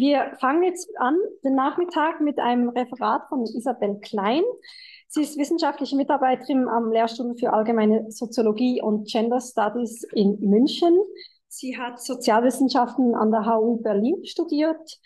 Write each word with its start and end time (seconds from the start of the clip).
wir 0.00 0.36
fangen 0.40 0.62
jetzt 0.62 0.88
an, 0.98 1.16
den 1.44 1.54
Nachmittag, 1.54 2.20
mit 2.20 2.38
einem 2.38 2.70
Referat 2.70 3.28
von 3.28 3.44
Isabel 3.44 4.00
Klein. 4.00 4.42
Sie 5.08 5.22
ist 5.22 5.36
wissenschaftliche 5.38 5.94
Mitarbeiterin 5.96 6.68
am 6.68 6.90
Lehrstuhl 6.90 7.36
für 7.38 7.52
allgemeine 7.52 8.10
Soziologie 8.10 8.80
und 8.80 9.06
Gender 9.08 9.40
Studies 9.40 10.04
in 10.14 10.38
München. 10.40 10.96
Sie 11.48 11.76
hat 11.76 12.00
Sozialwissenschaften 12.00 13.14
an 13.14 13.30
der 13.30 13.44
HU 13.44 13.82
Berlin 13.82 14.24
studiert 14.24 14.98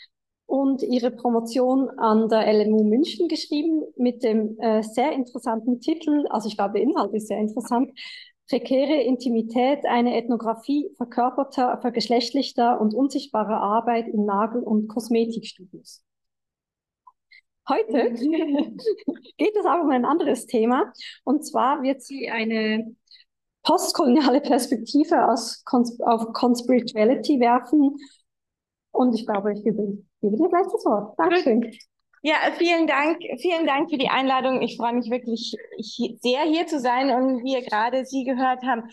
und 0.46 0.82
ihre 0.82 1.10
Promotion 1.10 1.90
an 1.98 2.28
der 2.28 2.52
LMU 2.52 2.84
München 2.84 3.28
geschrieben 3.28 3.82
mit 3.96 4.22
dem 4.22 4.56
äh, 4.60 4.82
sehr 4.82 5.12
interessanten 5.12 5.80
Titel, 5.80 6.26
also 6.28 6.48
ich 6.48 6.56
glaube, 6.56 6.74
der 6.74 6.82
Inhalt 6.82 7.12
ist 7.14 7.28
sehr 7.28 7.38
interessant, 7.38 7.90
Prekäre 8.48 9.00
Intimität, 9.02 9.86
eine 9.86 10.16
Ethnographie 10.16 10.90
verkörperter, 10.96 11.78
vergeschlechtlichter 11.80 12.80
und 12.80 12.94
unsichtbarer 12.94 13.60
Arbeit 13.60 14.06
in 14.08 14.24
Nagel- 14.26 14.62
und 14.62 14.88
Kosmetikstudios. 14.88 16.04
Heute 17.66 18.12
geht 19.38 19.56
es 19.56 19.64
aber 19.64 19.82
um 19.82 19.90
ein 19.90 20.04
anderes 20.04 20.46
Thema. 20.46 20.92
Und 21.24 21.46
zwar 21.46 21.82
wird 21.82 22.02
sie 22.02 22.30
eine 22.30 22.94
postkoloniale 23.62 24.42
Perspektive 24.42 25.26
aus, 25.28 25.64
auf 26.00 26.32
Conspirituality 26.34 27.40
werfen. 27.40 27.96
Und 28.92 29.14
ich 29.14 29.26
glaube, 29.26 29.54
ich 29.54 29.64
gebe, 29.64 30.04
gebe 30.20 30.36
dir 30.36 30.48
gleich 30.48 30.66
das 30.70 30.84
Wort. 30.84 31.18
Dankeschön. 31.18 31.72
Ja, 32.26 32.36
vielen 32.56 32.86
Dank, 32.86 33.18
vielen 33.38 33.66
Dank 33.66 33.90
für 33.90 33.98
die 33.98 34.08
Einladung. 34.08 34.62
Ich 34.62 34.78
freue 34.78 34.94
mich 34.94 35.10
wirklich 35.10 35.54
sehr, 36.22 36.40
hier 36.44 36.66
zu 36.66 36.80
sein. 36.80 37.10
Und 37.10 37.44
wie 37.44 37.52
ihr 37.52 37.60
gerade 37.60 38.06
Sie 38.06 38.24
gehört 38.24 38.62
haben, 38.62 38.84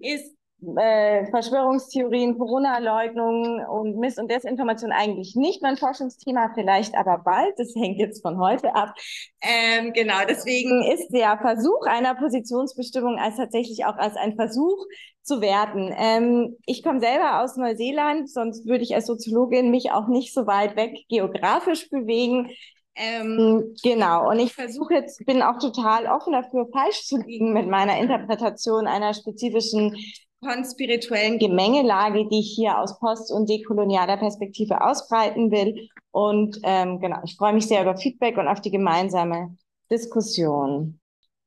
ist 0.00 0.36
äh, 0.76 1.24
Verschwörungstheorien, 1.30 2.36
Corona-Leugnung 2.36 3.64
und 3.70 3.96
Miss- 3.96 4.18
und 4.18 4.30
Desinformation 4.30 4.92
eigentlich 4.92 5.34
nicht 5.34 5.62
mein 5.62 5.78
Forschungsthema, 5.78 6.52
vielleicht 6.54 6.94
aber 6.94 7.22
bald. 7.24 7.54
Das 7.58 7.72
hängt 7.74 7.98
jetzt 7.98 8.20
von 8.20 8.38
heute 8.38 8.74
ab. 8.74 8.94
Ähm, 9.40 9.94
genau, 9.94 10.18
deswegen 10.28 10.82
ist 10.82 11.08
der 11.08 11.38
Versuch 11.38 11.86
einer 11.86 12.14
Positionsbestimmung 12.14 13.18
als 13.18 13.36
tatsächlich 13.36 13.86
auch 13.86 13.96
als 13.96 14.16
ein 14.16 14.36
Versuch 14.36 14.84
zu 15.22 15.40
werten. 15.40 15.90
Ähm, 15.96 16.58
ich 16.66 16.82
komme 16.82 17.00
selber 17.00 17.40
aus 17.40 17.56
Neuseeland, 17.56 18.30
sonst 18.30 18.66
würde 18.66 18.84
ich 18.84 18.94
als 18.94 19.06
Soziologin 19.06 19.70
mich 19.70 19.90
auch 19.90 20.08
nicht 20.08 20.34
so 20.34 20.46
weit 20.46 20.76
weg 20.76 20.98
geografisch 21.08 21.88
bewegen. 21.88 22.50
Ähm, 22.96 23.74
genau, 23.82 24.30
und 24.30 24.38
ich 24.38 24.52
versuche 24.52 24.94
jetzt, 24.94 25.24
bin 25.26 25.42
auch 25.42 25.58
total 25.58 26.06
offen 26.06 26.32
dafür, 26.32 26.68
falsch 26.72 27.06
zu 27.06 27.16
liegen 27.16 27.52
mit 27.52 27.68
meiner 27.68 27.98
Interpretation 27.98 28.86
einer 28.86 29.14
spezifischen 29.14 29.96
konspirituellen 30.40 31.38
Gemengelage, 31.38 32.28
die 32.28 32.40
ich 32.40 32.52
hier 32.54 32.78
aus 32.78 32.98
post- 33.00 33.32
und 33.32 33.48
dekolonialer 33.48 34.16
Perspektive 34.18 34.80
ausbreiten 34.84 35.50
will. 35.50 35.88
Und 36.12 36.60
ähm, 36.62 37.00
genau, 37.00 37.18
ich 37.24 37.36
freue 37.36 37.54
mich 37.54 37.66
sehr 37.66 37.82
über 37.82 37.96
Feedback 37.96 38.36
und 38.36 38.46
auf 38.46 38.60
die 38.60 38.70
gemeinsame 38.70 39.56
Diskussion. 39.90 41.00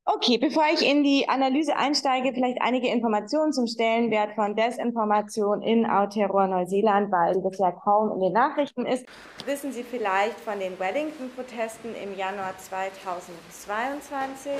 Okay, 0.09 0.37
bevor 0.37 0.63
ich 0.73 0.89
in 0.89 1.03
die 1.03 1.27
Analyse 1.27 1.75
einsteige, 1.75 2.31
vielleicht 2.33 2.61
einige 2.61 2.87
Informationen 2.87 3.51
zum 3.51 3.67
Stellenwert 3.67 4.35
von 4.35 4.55
Desinformation 4.55 5.61
in 5.61 5.85
Aotearoa 5.85 6.47
Neuseeland, 6.47 7.11
weil 7.11 7.41
das 7.41 7.57
ja 7.57 7.73
kaum 7.73 8.13
in 8.13 8.21
den 8.21 8.31
Nachrichten 8.31 8.85
ist. 8.85 9.05
Wissen 9.45 9.73
Sie 9.73 9.83
vielleicht 9.83 10.39
von 10.39 10.61
den 10.61 10.79
Wellington-Protesten 10.79 11.89
im 12.01 12.17
Januar 12.17 12.57
2022, 12.57 14.53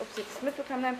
ob 0.00 0.08
Sie 0.16 0.22
das 0.22 0.42
mitbekommen 0.42 0.84
haben? 0.84 0.98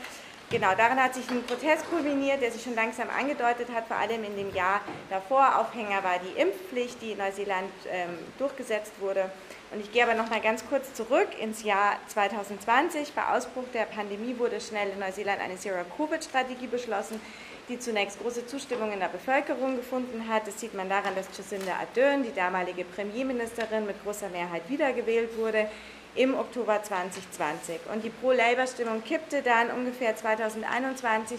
Genau, 0.51 0.75
daran 0.75 0.99
hat 0.99 1.15
sich 1.15 1.29
ein 1.31 1.45
Protest 1.45 1.91
kulminiert, 1.91 2.41
der 2.41 2.51
sich 2.51 2.63
schon 2.63 2.75
langsam 2.75 3.09
angedeutet 3.11 3.69
hat, 3.75 3.87
vor 3.87 3.99
allem 3.99 4.25
in 4.25 4.35
dem 4.35 4.55
Jahr 4.55 4.81
davor. 5.11 5.59
Aufhänger 5.59 6.03
war 6.03 6.19
die 6.19 6.41
Impfpflicht, 6.41 7.03
die 7.03 7.13
in 7.13 7.19
Neuseeland 7.19 7.71
ähm, 7.91 8.17
durchgesetzt 8.39 8.93
wurde. 8.99 9.31
Und 9.71 9.81
ich 9.81 9.93
gehe 9.93 10.03
aber 10.03 10.15
noch 10.15 10.31
mal 10.31 10.41
ganz 10.41 10.67
kurz 10.67 10.95
zurück 10.95 11.29
ins 11.39 11.65
Jahr 11.65 11.99
2020. 12.07 13.13
Bei 13.13 13.37
Ausbruch 13.37 13.65
der 13.75 13.83
Pandemie 13.83 14.39
wurde 14.39 14.59
schnell 14.59 14.89
in 14.89 14.99
Neuseeland 14.99 15.43
eine 15.43 15.57
Zero-Covid-Strategie 15.59 16.69
beschlossen, 16.69 17.21
die 17.69 17.79
zunächst 17.79 18.21
große 18.21 18.47
Zustimmung 18.47 18.93
in 18.93 19.01
der 19.01 19.09
Bevölkerung 19.09 19.77
gefunden 19.77 20.27
hat. 20.29 20.47
Das 20.47 20.61
sieht 20.61 20.75
man 20.75 20.89
daran, 20.89 21.15
dass 21.15 21.27
Jacinda 21.37 21.73
Ardern, 21.75 22.23
die 22.23 22.35
damalige 22.35 22.85
Premierministerin, 22.85 23.87
mit 23.87 24.03
großer 24.05 24.29
Mehrheit 24.29 24.63
wiedergewählt 24.69 25.37
wurde 25.37 25.69
im 26.15 26.35
Oktober 26.35 26.83
2020. 26.83 27.81
Und 27.93 28.03
die 28.03 28.11
Pro-Labour-Stimmung 28.11 29.05
kippte 29.05 29.43
dann 29.43 29.71
ungefähr 29.71 30.17
2021 30.17 31.39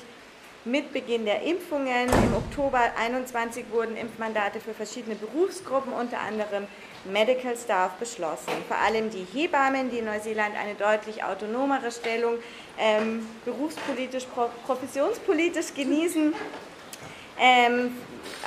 mit 0.69 0.93
Beginn 0.93 1.25
der 1.25 1.41
Impfungen. 1.41 2.09
Im 2.09 2.35
Oktober 2.35 2.79
2021 2.95 3.65
wurden 3.71 3.97
Impfmandate 3.97 4.59
für 4.59 4.73
verschiedene 4.73 5.15
Berufsgruppen, 5.15 5.93
unter 5.93 6.19
anderem 6.19 6.67
Medical 7.05 7.55
Staff 7.55 7.93
beschlossen. 7.93 8.51
Vor 8.67 8.77
allem 8.77 9.09
die 9.09 9.25
Hebammen, 9.33 9.89
die 9.89 9.99
in 9.99 10.05
Neuseeland 10.05 10.55
eine 10.55 10.75
deutlich 10.75 11.23
autonomere 11.23 11.91
Stellung 11.91 12.35
ähm, 12.77 13.25
berufspolitisch, 13.45 14.25
professionspolitisch 14.65 15.73
genießen 15.73 16.33
ähm, 17.39 17.97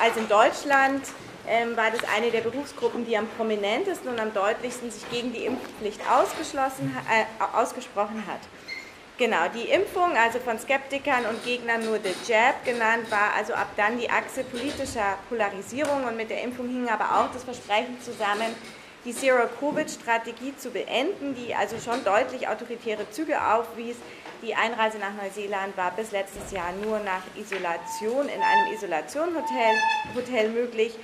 als 0.01 0.17
in 0.17 0.29
Deutschland, 0.29 1.03
ähm, 1.49 1.77
war 1.77 1.91
das 1.91 2.03
eine 2.15 2.31
der 2.31 2.43
Berufsgruppen, 2.43 3.05
die 3.05 3.17
am 3.17 3.27
prominentesten 3.37 4.11
und 4.11 4.21
am 4.21 4.33
deutlichsten 4.33 4.91
sich 4.91 5.09
gegen 5.11 5.33
die 5.33 5.45
Impfpflicht 5.47 6.01
ausgeschlossen, 6.09 6.95
äh, 7.11 7.25
ausgesprochen 7.57 8.25
hat. 8.27 8.41
Genau, 9.23 9.47
die 9.55 9.71
Impfung, 9.71 10.17
also 10.17 10.41
von 10.41 10.59
Skeptikern 10.59 11.27
und 11.27 11.45
Gegnern 11.45 11.85
nur 11.85 12.01
The 12.03 12.11
Jab 12.27 12.65
genannt, 12.65 13.09
war 13.09 13.33
also 13.37 13.55
ab 13.55 13.69
dann 13.77 13.97
die 13.97 14.11
Achse 14.11 14.43
politischer 14.43 15.17
Polarisierung 15.29 16.03
und 16.03 16.17
mit 16.17 16.29
der 16.29 16.43
Impfung 16.43 16.69
hing 16.69 16.89
aber 16.89 17.05
auch 17.05 17.33
das 17.33 17.45
Versprechen 17.45 18.01
zusammen, 18.01 18.53
die 19.05 19.15
Zero-Covid-Strategie 19.15 20.57
zu 20.57 20.71
beenden, 20.71 21.37
die 21.37 21.55
also 21.55 21.77
schon 21.79 22.03
deutlich 22.03 22.49
autoritäre 22.49 23.09
Züge 23.13 23.41
aufwies. 23.41 23.95
Die 24.43 24.57
Einreise 24.57 24.99
nach 24.99 25.15
Neuseeland 25.15 25.77
war 25.77 25.93
bis 25.93 26.11
letztes 26.11 26.51
Jahr 26.51 26.73
nur 26.85 26.99
nach 26.99 27.23
Isolation 27.37 28.29
in 28.29 28.43
einem 28.43 28.75
Isolationhotel 28.75 29.77
Hotel 30.17 30.49
möglich. 30.49 30.97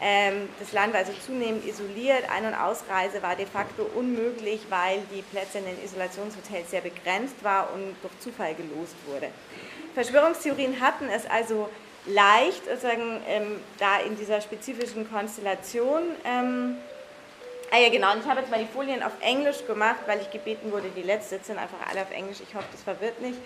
Ähm, 0.00 0.48
das 0.60 0.72
Land 0.72 0.92
war 0.92 1.00
also 1.00 1.12
zunehmend 1.24 1.66
isoliert. 1.66 2.28
Ein- 2.30 2.46
und 2.46 2.54
Ausreise 2.54 3.22
war 3.22 3.34
de 3.34 3.46
facto 3.46 3.88
unmöglich, 3.94 4.60
weil 4.68 5.00
die 5.14 5.22
Plätze 5.22 5.58
in 5.58 5.64
den 5.64 5.82
Isolationshotels 5.82 6.70
sehr 6.70 6.82
begrenzt 6.82 7.42
war 7.42 7.70
und 7.72 7.96
durch 8.02 8.18
Zufall 8.20 8.54
gelost 8.54 8.94
wurde. 9.06 9.28
Verschwörungstheorien 9.94 10.80
hatten 10.80 11.08
es 11.08 11.24
also 11.28 11.70
leicht, 12.04 12.64
sozusagen 12.66 13.20
ähm, 13.26 13.60
da 13.78 13.98
in 14.00 14.16
dieser 14.16 14.40
spezifischen 14.40 15.10
Konstellation. 15.10 16.02
Ähm, 16.24 16.76
ah 17.70 17.78
ja, 17.78 17.88
genau, 17.88 18.12
und 18.12 18.20
ich 18.20 18.28
habe 18.28 18.40
jetzt 18.40 18.50
mal 18.50 18.60
die 18.60 18.72
Folien 18.72 19.02
auf 19.02 19.12
Englisch 19.20 19.66
gemacht, 19.66 20.00
weil 20.06 20.20
ich 20.20 20.30
gebeten 20.30 20.70
wurde, 20.72 20.90
die 20.94 21.02
letzte 21.02 21.38
sind 21.42 21.58
einfach 21.58 21.78
alle 21.90 22.02
auf 22.02 22.10
Englisch. 22.12 22.38
Ich 22.46 22.54
hoffe, 22.54 22.66
das 22.70 22.82
verwirrt 22.82 23.20
nicht. 23.22 23.38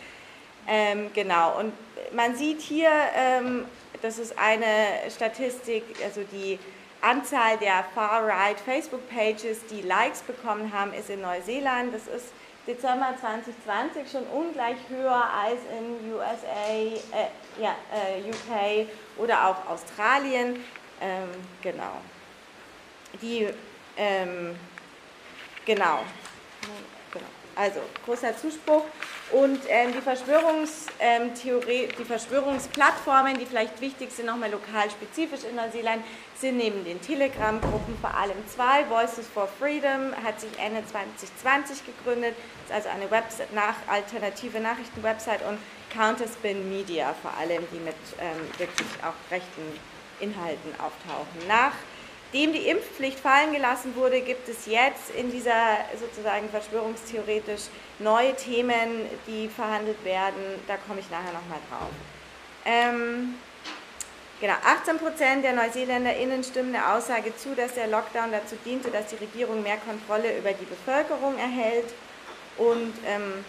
Ähm, 0.69 1.11
genau, 1.15 1.59
und 1.59 1.73
man 2.13 2.35
sieht 2.37 2.61
hier 2.61 2.91
ähm, 3.17 3.65
das 4.03 4.19
ist 4.19 4.39
eine 4.39 5.11
Statistik, 5.11 5.85
also 6.05 6.23
die 6.33 6.59
Anzahl 7.03 7.57
der 7.59 7.85
Far-Right 7.95 8.59
Facebook-Pages, 8.61 9.67
die 9.71 9.83
Likes 9.83 10.21
bekommen 10.21 10.73
haben, 10.73 10.93
ist 10.93 11.11
in 11.11 11.23
Neuseeland. 11.23 11.95
Das 11.95 12.07
ist 12.07 12.33
Dezember 12.67 13.15
2020 13.19 14.11
schon 14.11 14.25
ungleich 14.27 14.77
höher 14.89 15.29
als 15.33 15.61
in 15.79 16.13
USA, 16.13 16.69
äh, 16.69 17.63
ja, 17.63 17.75
äh, 17.93 18.29
UK 18.29 18.87
oder 19.17 19.49
auch 19.49 19.71
Australien. 19.71 20.63
Ähm, 21.01 21.29
genau. 21.63 21.97
Die, 23.23 23.49
ähm, 23.97 24.57
genau. 25.65 26.01
genau. 27.13 27.27
Also 27.57 27.81
großer 28.05 28.37
Zuspruch. 28.37 28.85
Und 29.33 29.61
ähm, 29.69 29.93
die, 29.93 30.01
Verschwörungstheorie, 30.01 31.85
ähm, 31.85 31.93
die 31.99 32.05
Verschwörungsplattformen, 32.05 33.39
die 33.39 33.47
vielleicht 33.47 33.81
wichtig 33.81 34.11
sind, 34.11 34.27
nochmal 34.27 34.51
lokal 34.51 34.91
spezifisch 34.91 35.45
in 35.49 35.55
Neuseeland, 35.55 36.03
sind 36.35 36.57
neben 36.57 36.85
den 36.85 37.01
Telegram-Gruppen 37.01 37.97
vor 38.01 38.13
allem 38.13 38.37
zwei. 38.49 38.85
Voices 38.89 39.29
for 39.29 39.47
Freedom 39.47 40.13
hat 40.25 40.41
sich 40.41 40.51
Ende 40.59 40.85
2020 40.85 41.83
gegründet, 41.87 42.35
ist 42.65 42.73
also 42.73 42.89
eine 42.89 43.09
Website, 43.11 43.53
nach, 43.55 43.77
alternative 43.87 44.59
Nachrichten-Website 44.59 45.47
und 45.47 45.59
Counterspin 45.93 46.69
Media 46.69 47.15
vor 47.23 47.33
allem, 47.39 47.65
die 47.73 47.79
mit 47.79 47.95
ähm, 48.19 48.41
wirklich 48.59 48.89
auch 49.03 49.31
rechten 49.31 49.63
Inhalten 50.19 50.73
auftauchen. 50.79 51.47
Nach 51.47 51.73
dem 52.33 52.53
die 52.53 52.69
Impfpflicht 52.69 53.19
fallen 53.19 53.53
gelassen 53.53 53.95
wurde, 53.97 54.21
gibt 54.21 54.49
es 54.49 54.67
jetzt 54.67 55.11
in 55.17 55.31
dieser 55.31 55.79
sozusagen 55.99 56.49
verschwörungstheoretisch 56.49 57.63
neue 57.99 58.35
Themen, 58.35 59.07
die 59.27 59.49
verhandelt 59.49 60.05
werden. 60.05 60.41
Da 60.67 60.77
komme 60.77 61.01
ich 61.01 61.11
nachher 61.11 61.33
nochmal 61.33 61.59
drauf. 61.69 61.91
Ähm, 62.65 63.35
genau, 64.41 64.55
18 64.65 64.99
Prozent 64.99 65.45
der 65.45 65.55
NeuseeländerInnen 65.55 66.45
stimmen 66.45 66.73
der 66.73 66.95
Aussage 66.95 67.37
zu, 67.37 67.55
dass 67.55 67.75
der 67.75 67.89
Lockdown 67.89 68.31
dazu 68.31 68.57
diente, 68.65 68.91
dass 68.91 69.07
die 69.07 69.17
Regierung 69.17 69.63
mehr 69.63 69.79
Kontrolle 69.79 70.39
über 70.39 70.53
die 70.53 70.67
Bevölkerung 70.67 71.37
erhält. 71.39 71.93
Und 72.59 72.93
ähm, 73.07 73.45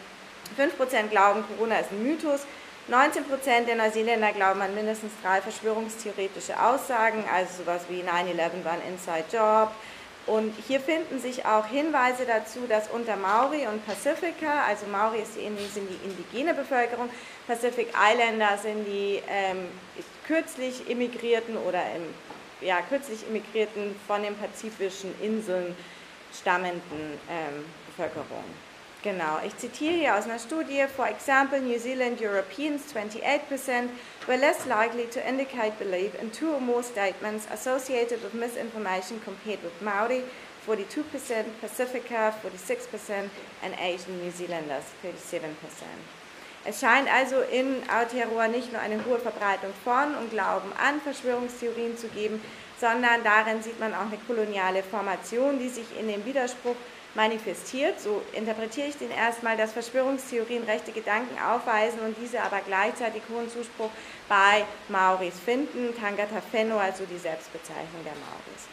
5 0.55 0.77
Prozent 0.77 1.11
glauben, 1.11 1.43
Corona 1.47 1.79
ist 1.79 1.91
ein 1.91 2.03
Mythos. 2.03 2.41
19 2.87 3.25
Prozent 3.25 3.67
der 3.67 3.75
Neuseeländer 3.75 4.31
glauben 4.33 4.61
an 4.61 4.73
mindestens 4.73 5.13
drei 5.23 5.41
verschwörungstheoretische 5.41 6.61
Aussagen, 6.61 7.23
also 7.31 7.63
sowas 7.63 7.83
wie 7.89 8.01
9-11 8.01 8.63
war 8.63 8.73
ein 8.73 8.81
Inside 8.89 9.25
Job. 9.31 9.71
Und 10.27 10.53
hier 10.67 10.79
finden 10.79 11.19
sich 11.19 11.45
auch 11.45 11.65
Hinweise 11.65 12.25
dazu, 12.25 12.59
dass 12.67 12.89
unter 12.89 13.15
Maori 13.15 13.65
und 13.67 13.85
Pacifica, 13.85 14.65
also 14.67 14.85
Maori 14.85 15.23
sind 15.25 15.57
die 15.57 16.07
indigene 16.07 16.53
Bevölkerung, 16.53 17.09
Pacific 17.47 17.87
Islander 17.89 18.57
sind 18.61 18.85
die 18.85 19.21
ähm, 19.27 19.67
kürzlich 20.27 20.89
immigrierten 20.89 21.57
oder 21.57 21.81
im, 21.95 22.03
ja, 22.65 22.81
kürzlich 22.87 23.27
immigrierten 23.27 23.95
von 24.07 24.21
den 24.21 24.35
pazifischen 24.35 25.13
Inseln 25.21 25.75
stammenden 26.39 27.19
ähm, 27.29 27.65
Bevölkerung. 27.87 28.43
Genau, 29.03 29.39
ich 29.43 29.57
zitiere 29.57 29.95
hier 29.95 30.15
aus 30.15 30.25
einer 30.25 30.37
Studie, 30.37 30.85
for 30.95 31.07
example, 31.07 31.59
New 31.59 31.79
Zealand 31.79 32.21
Europeans 32.21 32.83
28% 32.93 33.89
were 34.27 34.37
less 34.37 34.67
likely 34.67 35.07
to 35.07 35.19
indicate 35.27 35.79
belief 35.79 36.13
in 36.21 36.31
two 36.31 36.53
or 36.53 36.59
more 36.59 36.83
statements 36.83 37.47
associated 37.51 38.21
with 38.21 38.35
misinformation 38.35 39.19
compared 39.25 39.63
with 39.63 39.73
Maori, 39.81 40.21
42%, 40.67 40.85
Pacifica 41.59 42.31
46% 42.43 43.29
and 43.63 43.73
Asian 43.79 44.21
New 44.21 44.31
Zealanders 44.31 44.85
37%. 45.03 45.49
Es 46.63 46.79
scheint 46.79 47.11
also 47.11 47.41
in 47.41 47.81
Aotearoa 47.89 48.49
nicht 48.49 48.71
nur 48.71 48.81
eine 48.81 49.03
hohe 49.03 49.17
Verbreitung 49.17 49.73
von 49.83 50.13
und 50.13 50.29
Glauben 50.29 50.71
an 50.73 51.01
Verschwörungstheorien 51.01 51.97
zu 51.97 52.07
geben, 52.09 52.39
sondern 52.79 53.23
darin 53.23 53.63
sieht 53.63 53.79
man 53.79 53.95
auch 53.95 54.11
eine 54.11 54.19
koloniale 54.27 54.83
Formation, 54.83 55.57
die 55.57 55.69
sich 55.69 55.87
in 55.99 56.07
dem 56.07 56.23
Widerspruch 56.23 56.75
manifestiert. 57.15 57.99
So 57.99 58.21
interpretiere 58.33 58.87
ich 58.87 58.97
den 58.97 59.11
erstmal, 59.11 59.57
dass 59.57 59.73
Verschwörungstheorien 59.73 60.63
rechte 60.63 60.91
Gedanken 60.91 61.37
aufweisen 61.41 61.99
und 61.99 62.15
diese 62.21 62.41
aber 62.41 62.61
gleichzeitig 62.65 63.23
hohen 63.29 63.49
Zuspruch 63.49 63.89
bei 64.29 64.65
Maoris 64.89 65.33
finden. 65.43 65.93
Tangata 65.99 66.41
Fenno, 66.51 66.77
also 66.77 67.05
die 67.05 67.17
Selbstbezeichnung 67.17 68.03
der 68.03 68.13
Maoris. 68.13 68.67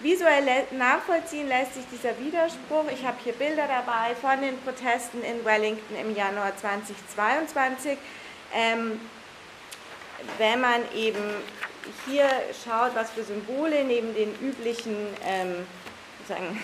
Visuell 0.00 0.66
nachvollziehen 0.72 1.46
lässt 1.46 1.74
sich 1.74 1.84
dieser 1.92 2.18
Widerspruch. 2.18 2.86
Ich 2.92 3.06
habe 3.06 3.18
hier 3.22 3.34
Bilder 3.34 3.68
dabei 3.68 4.16
von 4.16 4.40
den 4.40 4.58
Protesten 4.62 5.22
in 5.22 5.44
Wellington 5.44 5.96
im 5.96 6.16
Januar 6.16 6.56
2022. 6.56 7.96
Ähm, 8.52 9.00
wenn 10.38 10.60
man 10.60 10.80
eben 10.94 11.22
hier 12.06 12.28
schaut, 12.64 12.94
was 12.94 13.10
für 13.10 13.22
Symbole 13.22 13.84
neben 13.84 14.14
den 14.14 14.34
üblichen 14.40 14.96
ähm, 15.24 15.66
sozusagen 16.18 16.60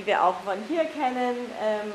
die 0.00 0.06
wir 0.06 0.24
auch 0.24 0.36
von 0.44 0.56
hier 0.68 0.84
kennen, 0.84 1.36
ähm, 1.62 1.92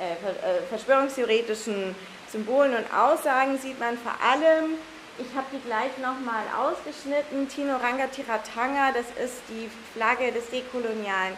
äh, 0.00 0.12
äh, 0.12 0.62
verschwörungstheoretischen 0.68 1.94
Symbolen 2.30 2.74
und 2.74 2.92
Aussagen 2.92 3.58
sieht 3.58 3.78
man 3.78 3.96
vor 3.98 4.14
allem, 4.24 4.74
ich 5.18 5.36
habe 5.36 5.46
die 5.52 5.60
gleich 5.66 5.96
nochmal 5.98 6.42
ausgeschnitten, 6.58 7.48
Tino 7.48 7.76
Ranga 7.76 8.06
Tiratanga, 8.06 8.92
das 8.92 9.06
ist 9.22 9.42
die 9.48 9.70
Flagge 9.94 10.32
des 10.32 10.48
dekolonialen 10.50 11.36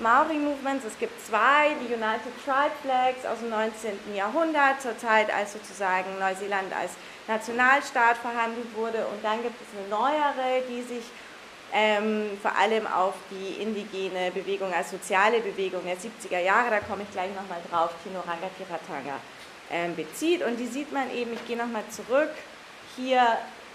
Maori-Movements. 0.00 0.84
Es 0.84 0.98
gibt 0.98 1.14
zwei, 1.24 1.76
die 1.80 1.92
United 1.92 2.32
Tribe 2.44 2.74
Flags 2.82 3.24
aus 3.26 3.38
dem 3.40 3.50
19. 3.50 4.16
Jahrhundert, 4.16 4.80
zur 4.80 4.98
Zeit, 4.98 5.32
als 5.32 5.52
sozusagen 5.52 6.18
Neuseeland 6.18 6.72
als 6.74 6.92
Nationalstaat 7.28 8.16
verhandelt 8.16 8.74
wurde. 8.74 9.06
Und 9.06 9.22
dann 9.22 9.42
gibt 9.42 9.56
es 9.60 9.68
eine 9.78 9.88
neuere, 9.88 10.62
die 10.68 10.82
sich 10.82 11.04
ähm, 11.72 12.38
vor 12.42 12.56
allem 12.56 12.86
auf 12.86 13.14
die 13.30 13.62
indigene 13.62 14.30
Bewegung 14.32 14.72
als 14.72 14.90
soziale 14.90 15.40
Bewegung 15.40 15.82
der 15.84 15.96
70er 15.96 16.40
Jahre, 16.40 16.70
da 16.70 16.80
komme 16.80 17.02
ich 17.02 17.10
gleich 17.12 17.30
nochmal 17.34 17.60
drauf, 17.70 17.90
Tinoranga 18.02 18.50
Tiratanga 18.56 19.20
ähm, 19.70 19.94
bezieht. 19.94 20.42
Und 20.42 20.56
die 20.56 20.66
sieht 20.66 20.92
man 20.92 21.14
eben, 21.14 21.32
ich 21.32 21.46
gehe 21.46 21.56
nochmal 21.56 21.84
zurück, 21.90 22.30
hier, 22.96 23.22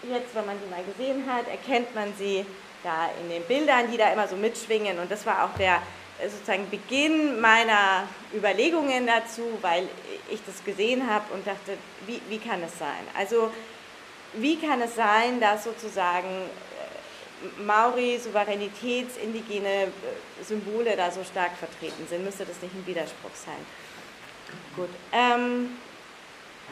jetzt, 0.03 0.35
wenn 0.35 0.45
man 0.45 0.57
sie 0.59 0.69
mal 0.69 0.83
gesehen 0.83 1.23
hat, 1.31 1.47
erkennt 1.47 1.95
man 1.95 2.13
sie 2.17 2.45
da 2.83 3.09
in 3.21 3.29
den 3.29 3.43
Bildern, 3.43 3.91
die 3.91 3.97
da 3.97 4.11
immer 4.11 4.27
so 4.27 4.35
mitschwingen. 4.35 4.99
Und 4.99 5.09
das 5.09 5.25
war 5.25 5.45
auch 5.45 5.57
der 5.57 5.81
äh, 6.19 6.29
sozusagen 6.29 6.69
Beginn 6.69 7.39
meiner 7.39 8.07
Überlegungen 8.33 9.07
dazu, 9.07 9.43
weil 9.61 9.87
ich 10.29 10.39
das 10.45 10.63
gesehen 10.63 11.09
habe 11.09 11.33
und 11.33 11.47
dachte, 11.47 11.77
wie, 12.05 12.21
wie 12.29 12.39
kann 12.39 12.61
es 12.63 12.77
sein? 12.77 13.07
Also 13.17 13.51
wie 14.33 14.57
kann 14.57 14.81
es 14.81 14.95
sein, 14.95 15.39
dass 15.39 15.63
sozusagen 15.63 16.49
Maori, 17.65 18.17
Souveränitäts, 18.17 19.17
indigene 19.17 19.83
äh, 19.83 19.89
Symbole 20.43 20.95
da 20.95 21.11
so 21.11 21.23
stark 21.23 21.51
vertreten 21.57 22.07
sind. 22.09 22.23
Müsste 22.23 22.45
das 22.45 22.61
nicht 22.61 22.73
ein 22.73 22.85
Widerspruch 22.85 23.35
sein? 23.35 23.65
Gut. 24.75 24.89
Ähm, 25.11 25.69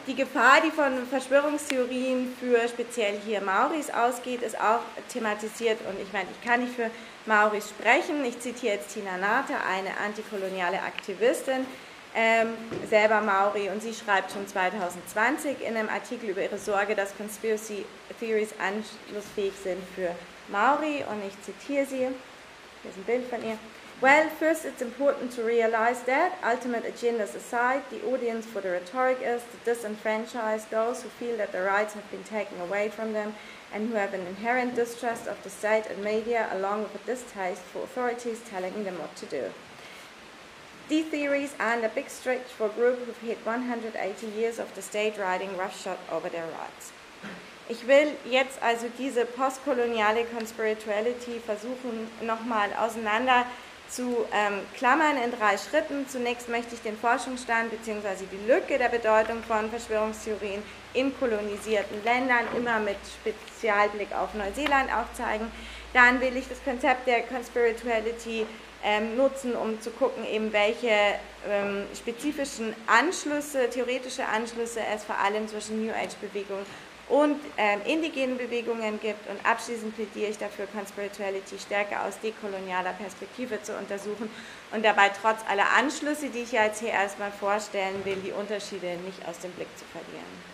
die 0.06 0.14
Gefahr, 0.14 0.60
die 0.60 0.70
von 0.70 1.06
Verschwörungstheorien 1.06 2.34
für 2.38 2.68
speziell 2.68 3.18
hier 3.24 3.40
Maoris 3.40 3.90
ausgeht, 3.90 4.42
ist 4.42 4.60
auch 4.60 4.80
thematisiert. 5.08 5.78
Und 5.88 5.98
ich 5.98 6.12
meine, 6.12 6.28
ich 6.30 6.46
kann 6.46 6.60
nicht 6.60 6.74
für 6.74 6.90
Maoris 7.24 7.70
sprechen. 7.70 8.22
Ich 8.24 8.38
zitiere 8.38 8.74
jetzt 8.74 8.92
Tina 8.92 9.16
Nate, 9.16 9.54
eine 9.66 9.96
antikoloniale 10.04 10.82
Aktivistin, 10.82 11.64
ähm, 12.14 12.54
selber 12.88 13.20
Maori, 13.20 13.68
und 13.70 13.82
sie 13.82 13.92
schreibt 13.92 14.32
schon 14.32 14.46
2020 14.46 15.60
in 15.60 15.76
einem 15.76 15.88
Artikel 15.88 16.30
über 16.30 16.42
ihre 16.42 16.58
Sorge, 16.58 16.94
dass 16.94 17.16
Conspiracy 17.16 17.84
Theories 18.20 18.54
anschlussfähig 18.58 19.54
sind 19.62 19.82
für 19.94 20.14
Maori 20.48 21.04
und 21.10 21.22
ich 21.26 21.40
zitiere 21.42 21.86
sie. 21.86 21.98
Hier 21.98 22.90
ist 22.90 22.98
ein 22.98 23.04
Bild 23.04 23.28
von 23.28 23.42
ihr. 23.42 23.58
Well, 24.00 24.28
first 24.28 24.64
it's 24.64 24.82
important 24.82 25.32
to 25.32 25.42
realize 25.42 26.02
that, 26.02 26.32
ultimate 26.42 26.84
agendas 26.84 27.34
aside, 27.34 27.82
the 27.90 28.04
audience 28.04 28.44
for 28.44 28.60
the 28.60 28.70
rhetoric 28.70 29.22
is 29.22 29.42
to 29.42 29.70
disenfranchise 29.70 30.68
those 30.68 31.02
who 31.02 31.08
feel 31.08 31.36
that 31.38 31.52
their 31.52 31.64
rights 31.64 31.94
have 31.94 32.10
been 32.10 32.24
taken 32.24 32.60
away 32.60 32.88
from 32.88 33.12
them 33.12 33.34
and 33.72 33.88
who 33.88 33.94
have 33.94 34.12
an 34.12 34.26
inherent 34.26 34.74
distrust 34.74 35.26
of 35.26 35.42
the 35.42 35.50
state 35.50 35.86
and 35.86 36.04
media, 36.04 36.48
along 36.52 36.82
with 36.82 36.94
a 36.96 37.06
distaste 37.06 37.62
for 37.62 37.84
authorities 37.84 38.42
telling 38.50 38.84
them 38.84 38.98
what 38.98 39.14
to 39.16 39.26
do. 39.26 39.50
These 40.86 41.06
theories 41.06 41.54
are 41.58 41.82
a 41.82 41.88
big 41.88 42.10
stretch 42.10 42.48
for 42.58 42.66
a 42.66 42.68
group 42.68 43.06
who've 43.06 43.28
had 43.28 43.38
180 43.46 44.26
years 44.26 44.58
of 44.58 44.74
the 44.74 44.82
state 44.82 45.16
riding 45.18 45.56
roughshod 45.56 45.96
over 46.12 46.28
their 46.28 46.44
rights. 46.44 46.92
Ich 47.70 47.86
will 47.86 48.12
jetzt 48.30 48.62
also 48.62 48.88
diese 48.98 49.24
postkoloniale 49.24 50.26
Conspirituality 50.26 51.40
versuchen 51.40 52.08
nochmal 52.20 52.68
auseinander 52.78 53.46
zu 53.88 54.26
ähm, 54.32 54.60
klammern 54.76 55.16
in 55.16 55.30
drei 55.30 55.56
Schritten. 55.56 56.06
Zunächst 56.06 56.50
möchte 56.50 56.74
ich 56.74 56.82
den 56.82 56.98
Forschungsstand 56.98 57.70
bzw. 57.70 58.26
die 58.30 58.46
Lücke 58.46 58.76
der 58.76 58.90
Bedeutung 58.90 59.42
von 59.44 59.70
Verschwörungstheorien 59.70 60.62
in 60.92 61.18
kolonisierten 61.18 62.04
Ländern 62.04 62.44
immer 62.54 62.78
mit 62.80 62.96
Spezialblick 63.20 64.14
auf 64.14 64.34
Neuseeland 64.34 64.92
aufzeigen. 64.92 65.50
Dann 65.94 66.20
will 66.20 66.36
ich 66.36 66.46
das 66.46 66.62
Konzept 66.62 67.06
der 67.06 67.22
Conspirituality 67.22 68.46
ähm, 68.84 69.16
nutzen, 69.16 69.56
um 69.56 69.80
zu 69.80 69.90
gucken, 69.90 70.24
eben 70.26 70.52
welche 70.52 70.90
ähm, 71.48 71.86
spezifischen 71.96 72.74
Anschlüsse, 72.86 73.70
theoretische 73.70 74.26
Anschlüsse 74.26 74.80
es 74.94 75.04
vor 75.04 75.18
allem 75.18 75.48
zwischen 75.48 75.84
New 75.84 75.92
Age-Bewegungen 75.92 76.66
und 77.08 77.36
ähm, 77.56 77.80
indigenen 77.86 78.38
Bewegungen 78.38 79.00
gibt. 79.00 79.28
Und 79.28 79.44
abschließend 79.44 79.94
plädiere 79.94 80.30
ich 80.30 80.38
dafür, 80.38 80.66
Conspirituality 80.66 81.58
stärker 81.58 82.04
aus 82.04 82.18
dekolonialer 82.20 82.92
Perspektive 82.92 83.62
zu 83.62 83.76
untersuchen 83.76 84.30
und 84.72 84.84
dabei 84.84 85.10
trotz 85.20 85.38
aller 85.48 85.70
Anschlüsse, 85.76 86.28
die 86.28 86.40
ich 86.40 86.52
jetzt 86.52 86.80
hier 86.80 86.90
erstmal 86.90 87.32
vorstellen 87.32 88.04
will, 88.04 88.16
die 88.16 88.32
Unterschiede 88.32 88.96
nicht 89.04 89.26
aus 89.26 89.38
dem 89.38 89.50
Blick 89.52 89.68
zu 89.78 89.84
verlieren. 89.86 90.53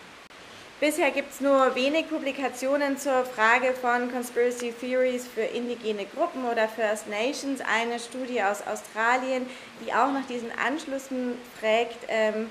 Bisher 0.81 1.11
gibt 1.11 1.31
es 1.31 1.41
nur 1.41 1.75
wenig 1.75 2.09
Publikationen 2.09 2.97
zur 2.97 3.23
Frage 3.23 3.73
von 3.73 4.11
Conspiracy 4.11 4.71
Theories 4.71 5.27
für 5.27 5.41
indigene 5.41 6.07
Gruppen 6.07 6.43
oder 6.43 6.67
First 6.67 7.07
Nations. 7.07 7.61
Eine 7.61 7.99
Studie 7.99 8.41
aus 8.41 8.65
Australien, 8.65 9.45
die 9.85 9.93
auch 9.93 10.11
nach 10.11 10.25
diesen 10.25 10.49
Anschlüssen 10.57 11.37
fragt, 11.59 11.99
ähm, 12.07 12.49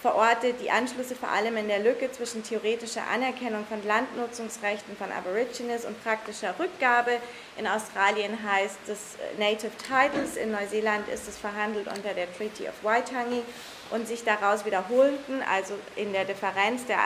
verortet 0.00 0.60
die 0.62 0.70
Anschlüsse 0.70 1.16
vor 1.16 1.28
allem 1.28 1.56
in 1.56 1.66
der 1.66 1.80
Lücke 1.80 2.12
zwischen 2.12 2.44
theoretischer 2.44 3.02
Anerkennung 3.12 3.66
von 3.66 3.84
Landnutzungsrechten 3.84 4.96
von 4.96 5.10
Aborigines 5.10 5.84
und 5.84 6.00
praktischer 6.04 6.54
Rückgabe. 6.56 7.18
In 7.58 7.66
Australien 7.66 8.38
heißt 8.48 8.78
es 8.86 9.16
Native 9.40 9.72
Titles, 9.76 10.36
in 10.36 10.52
Neuseeland 10.52 11.08
ist 11.08 11.26
es 11.26 11.36
verhandelt 11.36 11.88
unter 11.88 12.14
der 12.14 12.32
Treaty 12.32 12.68
of 12.68 12.74
Waitangi 12.84 13.42
und 13.90 14.06
sich 14.06 14.24
daraus 14.24 14.64
wiederholten, 14.64 15.42
also 15.50 15.74
in 15.96 16.12
der 16.12 16.24
Differenz 16.24 16.86
der, 16.86 16.98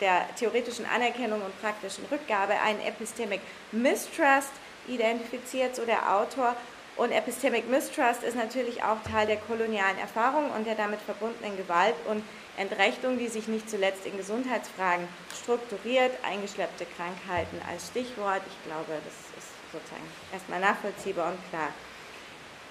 der 0.00 0.26
theoretischen 0.36 0.86
Anerkennung 0.86 1.42
und 1.42 1.60
praktischen 1.60 2.04
Rückgabe, 2.10 2.54
ein 2.64 2.80
Epistemic 2.80 3.40
Mistrust 3.72 4.52
identifiziert, 4.86 5.76
so 5.76 5.84
der 5.84 6.14
Autor, 6.14 6.56
und 6.96 7.12
Epistemic 7.12 7.70
Mistrust 7.70 8.22
ist 8.24 8.36
natürlich 8.36 8.82
auch 8.82 8.98
Teil 9.10 9.26
der 9.26 9.38
kolonialen 9.38 9.98
Erfahrung 9.98 10.50
und 10.50 10.66
der 10.66 10.74
damit 10.74 11.00
verbundenen 11.00 11.56
Gewalt 11.56 11.94
und 12.06 12.22
Entrechtung, 12.58 13.16
die 13.16 13.28
sich 13.28 13.48
nicht 13.48 13.70
zuletzt 13.70 14.04
in 14.04 14.18
Gesundheitsfragen 14.18 15.08
strukturiert, 15.42 16.12
eingeschleppte 16.22 16.84
Krankheiten 16.96 17.58
als 17.70 17.86
Stichwort. 17.86 18.42
Ich 18.46 18.66
glaube, 18.66 19.00
das 19.02 19.14
ist 19.38 19.48
sozusagen 19.72 20.04
erstmal 20.30 20.60
nachvollziehbar 20.60 21.32
und 21.32 21.38
klar. 21.48 21.72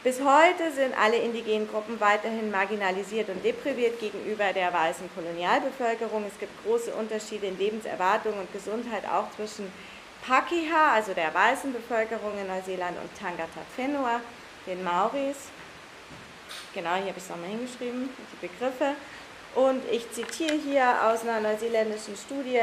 Bis 0.01 0.21
heute 0.21 0.71
sind 0.73 0.97
alle 0.97 1.17
indigenen 1.17 1.67
Gruppen 1.69 1.99
weiterhin 1.99 2.51
marginalisiert 2.51 3.27
und 3.27 3.43
depriviert 3.43 3.99
gegenüber 3.99 4.53
der 4.53 4.71
weißen 4.71 5.09
Kolonialbevölkerung. 5.13 6.23
Es 6.25 6.39
gibt 6.39 6.53
große 6.63 6.93
Unterschiede 6.93 7.47
in 7.47 7.57
Lebenserwartung 7.57 8.31
und 8.39 8.51
Gesundheit 8.53 9.03
auch 9.05 9.29
zwischen 9.35 9.69
Pakeha, 10.25 10.93
also 10.93 11.13
der 11.13 11.33
weißen 11.33 11.73
Bevölkerung 11.73 12.31
in 12.39 12.47
Neuseeland, 12.47 12.97
und 12.97 13.09
Tangata 13.19 13.59
Whenua, 13.75 14.21
den 14.65 14.81
Maoris. 14.85 15.35
Genau, 16.73 16.95
hier 16.95 17.07
habe 17.07 17.17
ich 17.17 17.23
es 17.23 17.29
nochmal 17.29 17.49
hingeschrieben, 17.49 18.09
die 18.31 18.47
Begriffe. 18.47 18.95
Und 19.53 19.83
ich 19.91 20.09
zitiere 20.13 20.55
hier 20.55 20.95
aus 21.03 21.23
einer 21.23 21.41
neuseeländischen 21.41 22.15
Studie, 22.15 22.61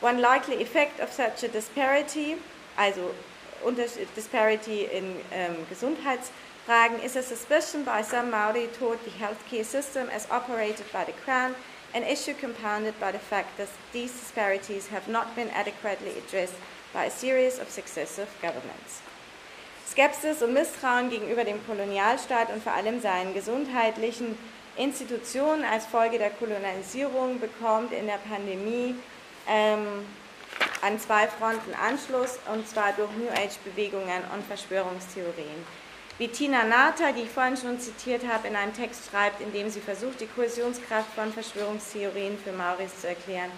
One 0.00 0.20
likely 0.20 0.62
effect 0.62 1.02
of 1.02 1.12
such 1.12 1.44
a 1.44 1.48
disparity, 1.52 2.38
also 2.78 3.10
Disparity 4.16 4.84
in 4.84 5.16
ähm, 5.32 5.56
Gesundheitsfragen, 6.68 7.02
is 7.02 7.16
a 7.16 7.22
suspicion 7.22 7.82
by 7.82 8.02
some 8.02 8.30
Maori 8.30 8.66
toward 8.78 8.98
the 9.04 9.10
healthcare 9.10 9.64
system 9.64 10.08
as 10.10 10.28
operated 10.30 10.84
by 10.92 11.04
the 11.04 11.12
Crown, 11.12 11.54
an 11.94 12.02
issue 12.02 12.34
compounded 12.34 12.94
by 13.00 13.10
the 13.10 13.18
fact 13.18 13.56
that 13.56 13.68
these 13.92 14.12
disparities 14.12 14.88
have 14.88 15.08
not 15.08 15.34
been 15.34 15.48
adequately 15.50 16.12
addressed 16.18 16.56
by 16.92 17.06
a 17.06 17.10
series 17.10 17.58
of 17.58 17.70
successive 17.70 18.28
governments. 18.42 19.00
Skepsis 19.86 20.42
und 20.42 20.52
Misstrauen 20.52 21.08
gegenüber 21.08 21.44
dem 21.44 21.64
Kolonialstaat 21.66 22.50
und 22.50 22.62
vor 22.62 22.74
allem 22.74 23.00
seinen 23.00 23.32
gesundheitlichen 23.32 24.36
Institutionen 24.76 25.64
als 25.64 25.86
Folge 25.86 26.18
der 26.18 26.30
Kolonialisierung 26.30 27.40
bekommt 27.40 27.92
in 27.92 28.06
der 28.06 28.18
Pandemie 28.28 28.94
ähm, 29.48 30.04
an 30.82 31.00
zwei 31.00 31.26
Fronten 31.28 31.72
Anschluss, 31.74 32.38
und 32.52 32.68
zwar 32.68 32.92
durch 32.92 33.10
New 33.12 33.30
Age-Bewegungen 33.30 34.22
und 34.34 34.44
Verschwörungstheorien. 34.46 35.87
Wie 36.18 36.26
Tina 36.26 36.64
Nata, 36.64 37.12
die 37.12 37.22
ich 37.22 37.30
vorhin 37.30 37.56
schon 37.56 37.78
zitiert 37.78 38.26
habe, 38.26 38.48
in 38.48 38.56
einem 38.56 38.74
Text 38.74 39.08
schreibt, 39.08 39.40
in 39.40 39.52
dem 39.52 39.70
sie 39.70 39.80
versucht, 39.80 40.20
die 40.20 40.26
Kohäsionskraft 40.26 41.14
von 41.14 41.32
Verschwörungstheorien 41.32 42.36
für 42.38 42.52
Maoris 42.52 43.00
zu 43.00 43.08
erklären, 43.08 43.52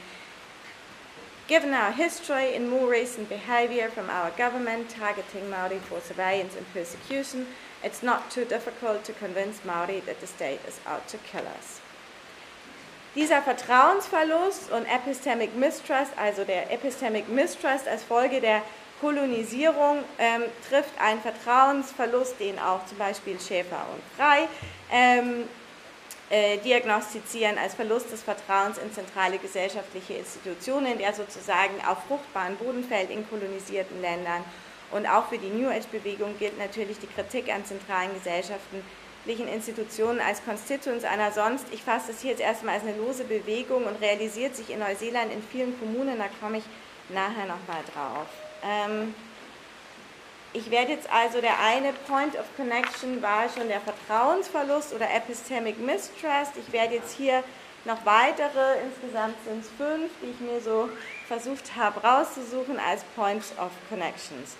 Given 1.49 1.75
our 1.75 1.91
history 1.91 2.55
in 2.55 2.71
more 2.71 2.87
recent 2.87 3.29
behavior 3.29 3.89
from 3.89 4.09
our 4.09 4.31
government 4.37 4.89
targeting 4.89 5.51
Maori 5.51 5.81
for 5.81 6.01
surveillance 6.01 6.55
and 6.55 6.65
persecution, 6.73 7.49
it's 7.83 8.05
not 8.05 8.31
too 8.31 8.45
difficult 8.45 9.03
to 9.03 9.13
convince 9.15 9.65
Maori 9.65 9.99
that 10.07 10.21
the 10.21 10.29
state 10.29 10.61
is 10.69 10.79
out 10.87 11.09
to 11.09 11.19
kill 11.19 11.43
us. 11.59 11.81
Dieser 13.17 13.43
Vertrauensverlust 13.43 14.71
und 14.71 14.87
Epistemic 14.87 15.57
Mistrust, 15.57 16.13
also 16.17 16.45
der 16.45 16.71
Epistemic 16.71 17.29
Mistrust 17.29 17.89
als 17.89 18.05
Folge 18.05 18.41
der 18.41 18.63
Kolonisierung, 19.01 20.05
ähm, 20.19 20.43
trifft 20.69 21.01
einen 21.01 21.21
Vertrauensverlust, 21.21 22.39
den 22.39 22.59
auch 22.59 22.85
zum 22.87 22.99
Beispiel 22.99 23.39
Schäfer 23.41 23.87
und 23.93 24.03
Frei 24.17 24.49
ähm, 24.93 25.49
äh, 26.29 26.59
diagnostizieren 26.59 27.59
als 27.59 27.75
Verlust 27.75 28.13
des 28.13 28.23
Vertrauens 28.23 28.79
in 28.79 28.93
zentrale 28.93 29.39
gesellschaftliche 29.39 30.15
Institutionen, 30.15 30.99
der 30.99 31.13
sozusagen 31.13 31.75
auf 31.87 31.99
fruchtbaren 32.07 32.57
Boden 32.57 32.85
fällt 32.85 33.11
in 33.11 33.29
kolonisierten 33.29 34.01
Ländern. 34.01 34.45
Und 34.93 35.07
auch 35.07 35.29
für 35.29 35.39
die 35.39 35.49
New 35.49 35.69
Age-Bewegung 35.69 36.37
gilt 36.39 36.59
natürlich 36.59 36.99
die 36.99 37.07
Kritik 37.07 37.53
an 37.53 37.65
zentralen 37.65 38.13
gesellschaftlichen 38.15 39.49
Institutionen 39.49 40.21
als 40.21 40.45
Constituents 40.45 41.05
einer 41.05 41.33
sonst, 41.33 41.67
ich 41.73 41.83
fasse 41.83 42.13
das 42.13 42.21
hier 42.21 42.33
jetzt 42.33 42.41
erstmal 42.41 42.75
als 42.75 42.85
eine 42.85 42.97
lose 42.97 43.25
Bewegung 43.25 43.85
und 43.85 44.01
realisiert 44.01 44.55
sich 44.55 44.71
in 44.71 44.81
Neuseeland 44.81 45.33
in 45.33 45.43
vielen 45.43 45.79
Kommunen, 45.79 46.19
da 46.19 46.27
komme 46.41 46.59
ich 46.59 46.65
nachher 47.09 47.47
nochmal 47.47 47.83
drauf. 47.95 48.27
Ähm, 48.63 49.15
ich 50.53 50.71
werde 50.71 50.93
jetzt 50.93 51.09
also, 51.13 51.41
der 51.41 51.61
eine 51.61 51.93
Point 52.09 52.37
of 52.37 52.45
Connection 52.57 53.23
war 53.23 53.49
schon 53.49 53.69
der 53.69 53.81
Vertrauensverlust 53.81 54.93
oder 54.93 55.09
Epistemic 55.15 55.79
Mistrust. 55.79 56.53
Ich 56.57 56.73
werde 56.73 56.95
jetzt 56.95 57.17
hier 57.17 57.45
noch 57.85 58.05
weitere, 58.05 58.81
insgesamt 58.83 59.37
sind 59.45 59.65
es 59.65 59.71
fünf, 59.79 60.11
die 60.21 60.31
ich 60.31 60.41
mir 60.41 60.61
so 60.61 60.89
versucht 61.29 61.77
habe 61.77 62.01
rauszusuchen 62.01 62.79
als 62.79 63.05
Points 63.15 63.53
of 63.59 63.71
Connections. 63.89 64.57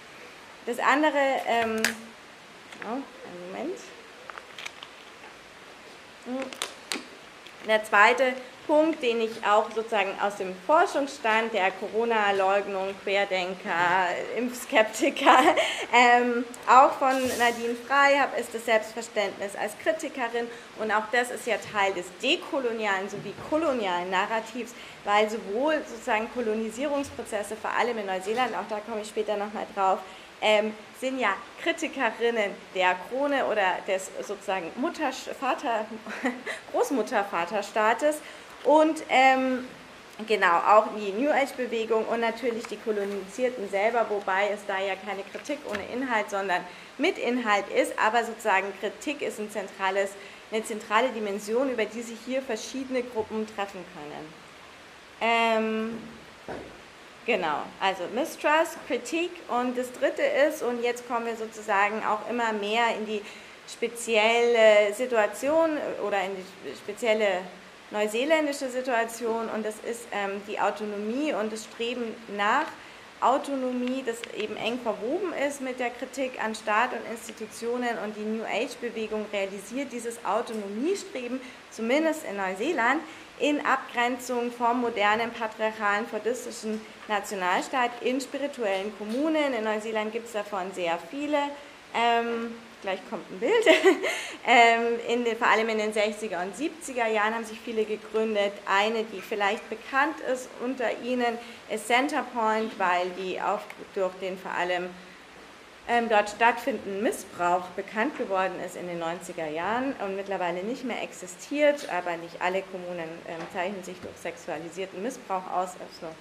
Das 0.65 0.79
andere, 0.79 1.19
ähm, 1.47 1.83
oh, 2.85 2.93
einen 2.93 3.53
Moment. 3.53 3.79
Hm. 6.27 6.51
Der 7.67 7.85
zweite 7.85 8.35
Punkt, 8.71 9.03
den 9.03 9.21
ich 9.21 9.45
auch 9.45 9.69
sozusagen 9.75 10.11
aus 10.23 10.37
dem 10.37 10.55
Forschungsstand 10.65 11.53
der 11.53 11.73
Corona-Leugnung, 11.73 12.95
Querdenker, 13.03 14.07
Impfskeptiker, 14.37 15.39
ähm, 15.93 16.45
auch 16.69 16.93
von 16.93 17.15
Nadine 17.41 17.75
Frey 17.75 18.17
habe, 18.17 18.39
ist 18.39 18.55
das 18.55 18.65
Selbstverständnis 18.67 19.57
als 19.61 19.77
Kritikerin. 19.81 20.47
Und 20.79 20.93
auch 20.93 21.03
das 21.11 21.33
ist 21.33 21.49
ja 21.49 21.57
Teil 21.57 21.95
des 21.95 22.07
dekolonialen 22.23 23.11
sowie 23.11 23.35
kolonialen 23.51 24.09
Narrativs, 24.09 24.73
weil 25.05 25.29
sowohl 25.29 25.83
sozusagen 25.89 26.33
Kolonisierungsprozesse, 26.33 27.57
vor 27.57 27.73
allem 27.77 27.99
in 27.99 28.07
Neuseeland, 28.07 28.55
auch 28.55 28.69
da 28.69 28.79
komme 28.89 29.01
ich 29.01 29.09
später 29.09 29.37
nochmal 29.37 29.67
drauf, 29.75 29.99
ähm, 30.41 30.73
sind 31.01 31.19
ja 31.19 31.31
Kritikerinnen 31.61 32.53
der 32.77 32.95
Krone 33.09 33.47
oder 33.47 33.79
des 33.89 34.13
sozusagen 34.23 34.71
Mutter, 34.77 35.11
Vater, 35.13 35.87
Großmutter-Vaterstaates 36.73 38.19
und 38.65 39.03
ähm, 39.09 39.67
genau 40.27 40.59
auch 40.59 40.87
die 40.97 41.13
New 41.13 41.31
Age-Bewegung 41.31 42.05
und 42.07 42.21
natürlich 42.21 42.67
die 42.67 42.77
Kolonisierten 42.77 43.69
selber, 43.71 44.07
wobei 44.09 44.51
es 44.53 44.61
da 44.67 44.79
ja 44.79 44.95
keine 44.95 45.23
Kritik 45.23 45.59
ohne 45.71 45.85
Inhalt, 45.93 46.31
sondern 46.31 46.63
mit 46.99 47.19
Inhalt 47.19 47.69
ist, 47.69 47.99
aber 47.99 48.25
sozusagen 48.25 48.67
Kritik 48.81 49.23
ist 49.23 49.39
ein 49.39 49.51
zentrales, 49.51 50.11
eine 50.53 50.65
zentrale 50.65 51.09
Dimension, 51.11 51.71
über 51.71 51.85
die 51.85 52.03
sich 52.03 52.19
hier 52.27 52.43
verschiedene 52.43 53.03
Gruppen 53.03 53.47
treffen 53.55 53.85
können. 53.95 54.35
Ähm, 55.23 55.99
genau, 57.27 57.63
also 57.81 58.05
Mistrust, 58.15 58.77
Kritik 58.87 59.31
und 59.49 59.77
das 59.77 59.93
dritte 59.93 60.23
ist, 60.23 60.63
und 60.63 60.83
jetzt 60.83 61.07
kommen 61.09 61.27
wir 61.27 61.37
sozusagen 61.37 62.03
auch 62.05 62.29
immer 62.29 62.53
mehr 62.53 62.95
in 62.99 63.07
die 63.07 63.23
spezielle 63.69 64.93
Situation 64.95 65.79
oder 66.07 66.23
in 66.25 66.33
die 66.37 66.77
spezielle 66.77 67.43
neuseeländische 67.91 68.69
Situation 68.69 69.49
und 69.49 69.65
das 69.65 69.77
ist 69.79 70.07
ähm, 70.13 70.41
die 70.47 70.61
Autonomie 70.61 71.33
und 71.33 71.53
das 71.53 71.65
Streben 71.65 72.15
nach 72.37 72.67
Autonomie, 73.21 74.03
das 74.05 74.19
eben 74.35 74.57
eng 74.57 74.79
verwoben 74.79 75.33
ist 75.47 75.61
mit 75.61 75.79
der 75.79 75.91
Kritik 75.91 76.43
an 76.43 76.55
Staat 76.55 76.93
und 76.93 77.11
Institutionen 77.11 77.99
und 78.03 78.17
die 78.17 78.25
New 78.25 78.45
Age-Bewegung 78.45 79.27
realisiert 79.33 79.93
dieses 79.93 80.25
Autonomiestreben, 80.25 81.41
zumindest 81.71 82.25
in 82.25 82.37
Neuseeland, 82.37 83.03
in 83.39 83.65
Abgrenzung 83.65 84.51
vom 84.51 84.81
modernen 84.81 85.31
patriarchalen 85.33 86.07
fordistischen 86.07 86.81
Nationalstaat 87.09 87.91
in 88.01 88.21
spirituellen 88.21 88.97
Kommunen. 88.97 89.53
In 89.53 89.65
Neuseeland 89.65 90.13
gibt 90.13 90.27
es 90.27 90.33
davon 90.33 90.73
sehr 90.73 90.99
viele. 91.11 91.39
Ähm, 91.95 92.55
gleich 92.83 93.01
kommt 93.09 93.31
ein 93.31 93.41
Bild. 93.41 93.67
ähm, 94.47 94.99
in 95.09 95.25
den, 95.25 95.37
vor 95.37 95.49
allem 95.49 95.69
in 95.69 95.79
den 95.79 95.93
60er 95.93 96.43
und 96.43 96.55
70er 96.55 97.07
Jahren 97.07 97.35
haben 97.35 97.45
sich 97.45 97.59
viele 97.61 97.85
gegründet. 97.85 98.53
Eine, 98.67 99.05
die 99.05 99.21
vielleicht 99.21 99.69
bekannt 99.69 100.17
ist 100.33 100.49
unter 100.65 100.87
ihnen, 101.03 101.39
ist 101.73 101.87
Centerpoint, 101.87 102.79
weil 102.79 103.11
die 103.19 103.41
auch 103.41 103.61
durch 103.95 104.13
den 104.21 104.39
vor 104.39 104.53
allem 104.53 104.91
ähm, 105.89 106.09
dort 106.09 106.31
stattfindenden 106.31 107.03
Missbrauch 107.03 107.65
bekannt 107.77 108.17
geworden 108.17 108.55
ist 108.65 108.77
in 108.77 108.87
den 108.87 109.03
90er 109.03 109.49
Jahren 109.49 109.95
und 110.05 110.15
mittlerweile 110.15 110.63
nicht 110.63 110.85
mehr 110.85 111.03
existiert, 111.03 111.89
aber 111.91 112.17
nicht 112.17 112.41
alle 112.41 112.63
Kommunen 112.63 113.09
ähm, 113.27 113.41
zeichnen 113.53 113.83
sich 113.83 114.01
durch 114.01 114.17
sexualisierten 114.17 115.03
Missbrauch 115.03 115.51
aus. 115.51 115.71
Also, 115.71 116.15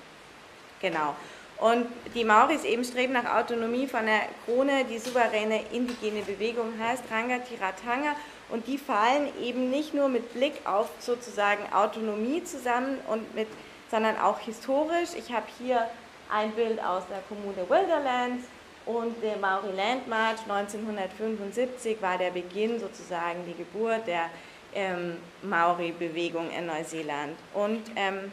genau. 0.82 1.16
Und 1.60 1.88
die 2.16 2.24
Maoris 2.24 2.64
eben 2.64 2.86
streben 2.86 3.14
nach 3.14 3.36
Autonomie 3.36 3.86
von 3.86 4.06
der 4.06 4.22
Krone, 4.46 4.86
die 4.86 4.98
souveräne 4.98 5.62
indigene 5.74 6.22
Bewegung 6.22 6.74
heißt 6.80 7.04
Rangatiratanga. 7.12 8.16
Und 8.50 8.66
die 8.68 8.78
fallen 8.78 9.28
eben 9.42 9.70
nicht 9.70 9.94
nur 9.94 10.08
mit 10.08 10.34
Blick 10.34 10.54
auf 10.66 10.90
sozusagen 11.00 11.72
Autonomie 11.74 12.44
zusammen, 12.44 12.98
und 13.08 13.36
mit, 13.36 13.48
sondern 13.92 14.18
auch 14.18 14.40
historisch. 14.40 15.10
Ich 15.18 15.34
habe 15.34 15.46
hier 15.60 15.86
ein 16.32 16.52
Bild 16.52 16.82
aus 16.84 17.04
der 17.10 17.20
Kommune 17.28 17.70
Wilderlands 17.70 18.46
und 18.86 19.22
der 19.22 19.38
Maori 19.38 19.76
Land 19.76 20.08
March 20.08 20.40
1975 20.48 22.02
war 22.02 22.18
der 22.18 22.32
Beginn 22.32 22.80
sozusagen 22.80 23.46
die 23.46 23.54
Geburt 23.54 24.08
der 24.08 24.30
ähm, 24.74 25.18
Maori-Bewegung 25.42 26.50
in 26.52 26.66
Neuseeland. 26.68 27.36
Und 27.54 27.82
ähm, 27.96 28.32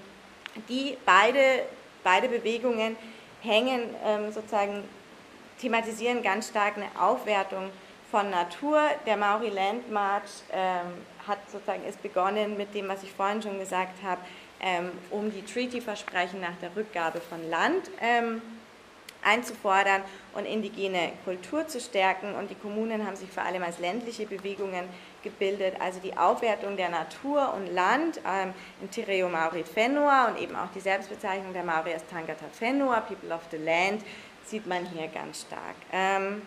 die 0.68 0.96
beide, 1.04 1.64
beide 2.04 2.28
Bewegungen 2.28 2.96
hängen 3.42 3.82
ähm, 4.04 4.32
sozusagen, 4.32 4.84
thematisieren 5.60 6.22
ganz 6.22 6.48
stark 6.48 6.76
eine 6.76 6.88
Aufwertung 7.00 7.70
von 8.10 8.30
Natur. 8.30 8.80
Der 9.06 9.16
Maori 9.16 9.48
Land 9.48 9.90
March 9.90 10.30
ähm, 10.52 11.04
hat 11.26 11.38
sozusagen 11.50 11.84
ist 11.84 12.02
begonnen 12.02 12.56
mit 12.56 12.74
dem, 12.74 12.88
was 12.88 13.02
ich 13.02 13.12
vorhin 13.12 13.42
schon 13.42 13.58
gesagt 13.58 14.02
habe, 14.02 14.20
ähm, 14.60 14.90
um 15.10 15.32
die 15.32 15.44
Treaty-Versprechen 15.44 16.40
nach 16.40 16.56
der 16.60 16.74
Rückgabe 16.76 17.20
von 17.20 17.48
Land 17.50 17.90
einzufordern 19.26 20.02
und 20.34 20.46
indigene 20.46 21.12
Kultur 21.24 21.66
zu 21.66 21.80
stärken. 21.80 22.34
Und 22.34 22.50
die 22.50 22.54
Kommunen 22.54 23.06
haben 23.06 23.16
sich 23.16 23.30
vor 23.30 23.42
allem 23.42 23.62
als 23.62 23.78
ländliche 23.78 24.26
Bewegungen 24.26 24.84
gebildet, 25.26 25.74
also 25.80 25.98
die 26.00 26.16
Aufwertung 26.16 26.76
der 26.76 26.88
Natur 26.88 27.52
und 27.54 27.74
Land 27.74 28.20
ähm, 28.26 28.54
in 28.80 28.90
Tireo 28.90 29.28
Maori 29.28 29.64
Fenua 29.64 30.28
und 30.28 30.38
eben 30.38 30.54
auch 30.54 30.70
die 30.74 30.80
Selbstbezeichnung 30.80 31.52
der 31.52 31.64
Maori 31.64 31.92
als 31.92 32.06
Tangata 32.06 32.46
Fenua, 32.52 33.00
People 33.00 33.34
of 33.34 33.42
the 33.50 33.58
Land, 33.58 34.02
sieht 34.44 34.66
man 34.66 34.86
hier 34.86 35.08
ganz 35.08 35.42
stark. 35.42 35.76
Ähm, 35.92 36.42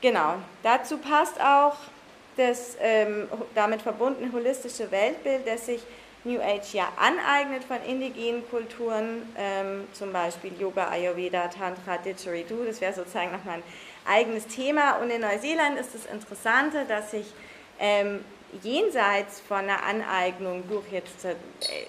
genau, 0.00 0.34
dazu 0.62 0.98
passt 0.98 1.40
auch 1.40 1.76
das 2.36 2.76
ähm, 2.80 3.28
damit 3.54 3.82
verbundene 3.82 4.32
holistische 4.32 4.90
Weltbild, 4.90 5.46
das 5.46 5.66
sich 5.66 5.82
New 6.24 6.40
Age 6.40 6.74
ja 6.74 6.88
aneignet 6.96 7.64
von 7.64 7.78
indigenen 7.86 8.48
Kulturen, 8.48 9.22
ähm, 9.36 9.88
zum 9.92 10.12
Beispiel 10.12 10.52
Yoga, 10.58 10.88
Ayurveda, 10.88 11.48
Tantra, 11.48 11.98
Didgeridoo, 11.98 12.64
das 12.64 12.80
wäre 12.80 12.92
sozusagen 12.92 13.32
nochmal 13.32 13.56
ein 13.56 13.62
eigenes 14.06 14.46
Thema. 14.46 14.98
Und 14.98 15.10
in 15.10 15.20
Neuseeland 15.20 15.78
ist 15.78 15.94
das 15.94 16.06
Interessante, 16.06 16.84
dass 16.86 17.10
sich 17.10 17.26
ähm, 17.78 18.24
jenseits 18.62 19.40
von 19.40 19.58
einer 19.58 19.82
Aneignung 19.82 20.62
durch 20.68 20.90
jetzt 20.90 21.24
äh, 21.24 21.34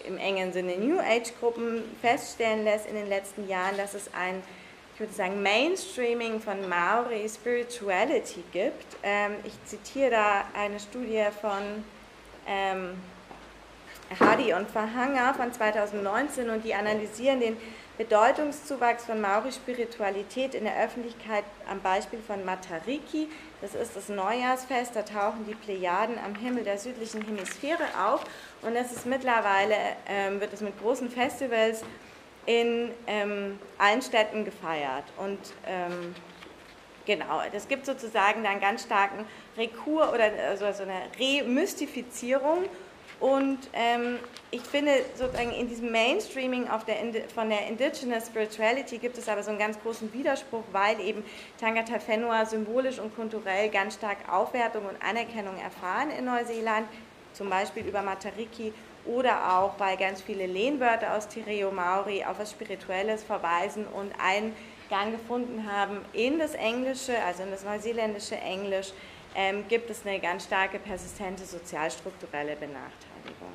im 0.08 0.18
engen 0.18 0.54
Sinne 0.54 0.78
New 0.78 1.00
Age-Gruppen 1.00 1.84
feststellen 2.02 2.64
lässt 2.64 2.88
in 2.88 2.96
den 2.96 3.10
letzten 3.10 3.48
Jahren, 3.48 3.78
dass 3.78 3.94
es 3.94 4.14
ein 4.14 4.42
ich 4.94 5.00
würde 5.00 5.14
sagen, 5.14 5.42
Mainstreaming 5.42 6.40
von 6.40 6.70
Maori 6.70 7.28
Spirituality 7.28 8.44
gibt. 8.52 8.96
Ähm, 9.02 9.32
ich 9.44 9.54
zitiere 9.66 10.12
da 10.12 10.44
eine 10.54 10.80
Studie 10.80 11.26
von 11.42 11.84
ähm, 12.48 12.92
Hadi 14.20 14.54
und 14.54 14.70
Verhanger 14.70 15.34
von 15.34 15.52
2019 15.52 16.50
und 16.52 16.64
die 16.64 16.76
analysieren 16.76 17.40
den 17.40 17.58
Bedeutungszuwachs 17.98 19.06
von 19.06 19.22
Maori-Spiritualität 19.22 20.56
in 20.56 20.64
der 20.64 20.84
Öffentlichkeit 20.84 21.44
am 21.70 21.80
Beispiel 21.82 22.20
von 22.26 22.44
Matariki. 22.44 23.30
Das 23.62 23.76
ist 23.76 23.96
das 23.96 24.10
Neujahrsfest, 24.10 24.96
da 24.96 25.04
tauchen 25.04 25.46
die 25.48 25.54
Plejaden 25.54 26.18
am 26.18 26.34
Himmel 26.34 26.64
der 26.64 26.80
südlichen 26.80 27.22
Hemisphäre 27.22 27.86
auf 28.04 28.24
und 28.64 28.76
es 28.76 28.92
ist 28.92 29.06
mittlerweile, 29.06 29.76
ähm, 30.08 30.42
wird 30.42 30.54
es 30.54 30.62
mit 30.62 30.80
großen 30.82 31.10
Festivals 31.10 31.84
in 32.48 32.92
ähm, 33.06 33.60
allen 33.78 34.02
Städten 34.02 34.44
gefeiert. 34.44 35.06
Und 35.18 35.40
ähm, 35.68 36.16
genau, 37.06 37.42
das 37.52 37.68
gibt 37.68 37.86
sozusagen 37.86 38.46
einen 38.46 38.60
ganz 38.60 38.84
starken 38.84 39.26
Rekur 39.56 40.12
oder 40.12 40.32
also 40.50 40.72
so 40.72 40.84
eine 40.84 41.04
Remystifizierung. 41.20 42.66
Und 43.20 43.60
ähm, 43.74 44.20
ich 44.52 44.62
finde, 44.62 44.92
sozusagen 45.16 45.52
in 45.52 45.68
diesem 45.68 45.92
Mainstreaming 45.92 46.68
der, 46.88 47.30
von 47.34 47.50
der 47.50 47.68
Indigenous 47.68 48.28
Spirituality 48.28 48.98
gibt 48.98 49.18
es 49.18 49.30
aber 49.30 49.44
so 49.44 49.50
einen 49.50 49.60
ganz 49.60 49.80
großen 49.82 50.14
Widerspruch, 50.14 50.64
weil 50.72 51.00
eben 51.00 51.24
Tangata 51.60 51.96
Whenua 52.06 52.46
symbolisch 52.46 53.00
und 53.00 53.16
kulturell 53.16 53.70
ganz 53.70 53.96
stark 53.96 54.18
Aufwertung 54.30 54.86
und 54.86 55.02
Anerkennung 55.02 55.58
erfahren 55.58 56.12
in 56.12 56.26
Neuseeland, 56.26 56.88
zum 57.34 57.50
Beispiel 57.50 57.86
über 57.86 58.02
Matariki 58.02 58.74
oder 59.06 59.58
auch, 59.58 59.80
weil 59.80 59.98
ganz 59.98 60.22
viele 60.22 60.46
Lehnwörter 60.46 61.16
aus 61.16 61.28
Tireo 61.28 61.72
Maori 61.72 62.24
auf 62.24 62.40
was 62.40 62.52
Spirituelles 62.52 63.24
verweisen 63.24 63.86
und 63.88 64.12
Eingang 64.20 65.12
gefunden 65.12 65.70
haben 65.70 65.98
in 66.14 66.40
das 66.40 66.54
Englische, 66.54 67.14
also 67.26 67.44
in 67.44 67.52
das 67.52 67.64
neuseeländische 67.64 68.36
Englisch, 68.36 68.94
ähm, 69.36 69.66
gibt 69.68 69.90
es 69.90 70.06
eine 70.06 70.20
ganz 70.20 70.46
starke 70.46 70.80
persistente 70.80 71.46
sozialstrukturelle 71.46 72.56
Benachteiligung. 72.56 73.54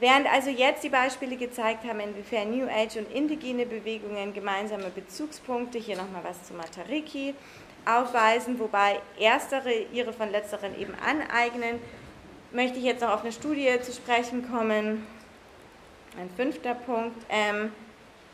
Während 0.00 0.26
also 0.32 0.48
jetzt 0.48 0.82
die 0.82 0.88
Beispiele 0.88 1.36
gezeigt 1.36 1.84
haben, 1.84 2.00
inwiefern 2.00 2.50
New 2.50 2.66
Age 2.66 2.96
und 2.96 3.12
indigene 3.12 3.66
Bewegungen 3.66 4.32
gemeinsame 4.32 4.88
Bezugspunkte, 4.88 5.78
hier 5.78 5.96
nochmal 5.96 6.24
was 6.24 6.42
zu 6.44 6.54
Matariki, 6.54 7.34
aufweisen, 7.84 8.58
wobei 8.58 9.00
erstere 9.18 9.72
ihre 9.92 10.12
von 10.14 10.30
letzteren 10.30 10.78
eben 10.78 10.94
aneignen, 10.94 11.80
möchte 12.52 12.78
ich 12.78 12.84
jetzt 12.84 13.02
noch 13.02 13.10
auf 13.10 13.22
eine 13.22 13.32
Studie 13.32 13.78
zu 13.82 13.92
sprechen 13.92 14.50
kommen. 14.50 15.06
Ein 16.18 16.30
fünfter 16.34 16.74
Punkt, 16.74 17.16
ähm, 17.28 17.70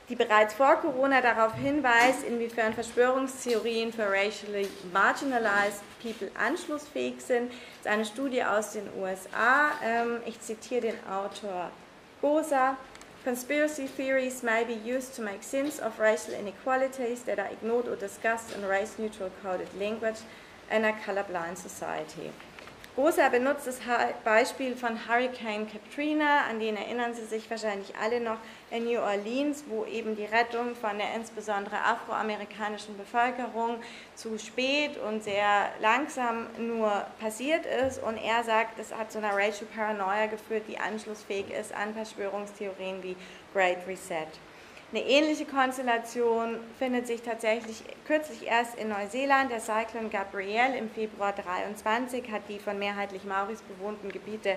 die 0.08 0.14
bereits 0.14 0.54
vor 0.54 0.76
Corona 0.76 1.20
darauf 1.20 1.54
hinweist, 1.54 2.22
inwiefern 2.24 2.72
Verschwörungstheorien 2.74 3.92
für 3.92 4.08
racially 4.08 4.68
marginalized 4.92 5.82
people 6.00 6.30
anschlussfähig 6.38 7.20
sind. 7.20 7.50
Das 7.50 7.58
ist 7.80 7.86
eine 7.86 8.04
Studie 8.04 8.44
aus 8.44 8.72
den 8.72 8.88
USA. 8.98 9.72
Ähm, 9.82 10.20
ich 10.26 10.40
zitiere 10.40 10.82
den 10.82 11.06
Autor 11.10 11.70
Gosa. 12.20 12.76
Conspiracy 13.24 13.88
theories 13.88 14.44
may 14.44 14.64
be 14.64 14.74
used 14.74 15.16
to 15.16 15.22
make 15.22 15.42
sense 15.42 15.80
of 15.80 15.98
racial 15.98 16.32
inequalities 16.32 17.24
that 17.24 17.40
are 17.40 17.50
ignored 17.50 17.88
or 17.88 17.96
discussed 17.96 18.54
in 18.56 18.64
race-neutral 18.64 19.30
coded 19.42 19.66
language 19.80 20.20
in 20.70 20.84
a 20.84 20.92
colorblind 20.92 21.58
society. 21.58 22.30
Rosa 22.96 23.28
benutzt 23.28 23.66
das 23.66 23.78
Beispiel 24.24 24.74
von 24.74 24.98
Hurricane 25.06 25.68
Katrina, 25.70 26.46
an 26.48 26.58
den 26.58 26.78
erinnern 26.78 27.12
Sie 27.12 27.26
sich 27.26 27.50
wahrscheinlich 27.50 27.94
alle 28.02 28.20
noch, 28.20 28.38
in 28.70 28.86
New 28.86 28.98
Orleans, 28.98 29.64
wo 29.68 29.84
eben 29.84 30.16
die 30.16 30.24
Rettung 30.24 30.74
von 30.74 30.96
der 30.96 31.14
insbesondere 31.14 31.76
afroamerikanischen 31.76 32.96
Bevölkerung 32.96 33.76
zu 34.14 34.38
spät 34.38 34.96
und 34.96 35.22
sehr 35.22 35.68
langsam 35.82 36.46
nur 36.56 36.90
passiert 37.20 37.66
ist. 37.86 38.02
Und 38.02 38.16
er 38.16 38.42
sagt, 38.44 38.78
das 38.78 38.94
hat 38.94 39.12
zu 39.12 39.18
einer 39.18 39.36
Racial 39.36 39.68
Paranoia 39.74 40.24
geführt, 40.24 40.64
die 40.66 40.78
anschlussfähig 40.78 41.50
ist 41.50 41.74
an 41.74 41.92
Verschwörungstheorien 41.92 43.02
wie 43.02 43.14
Great 43.52 43.86
Reset. 43.86 44.26
Eine 44.96 45.04
ähnliche 45.08 45.44
Konstellation 45.44 46.56
findet 46.78 47.06
sich 47.06 47.20
tatsächlich 47.20 47.84
kürzlich 48.06 48.46
erst 48.46 48.78
in 48.78 48.88
Neuseeland. 48.88 49.50
Der 49.50 49.60
Cyclone 49.60 50.08
Gabrielle 50.08 50.78
im 50.78 50.88
Februar 50.88 51.34
23 51.34 52.30
hat 52.30 52.40
die 52.48 52.58
von 52.58 52.78
mehrheitlich 52.78 53.24
Mauris 53.24 53.60
bewohnten 53.60 54.08
Gebiete 54.10 54.56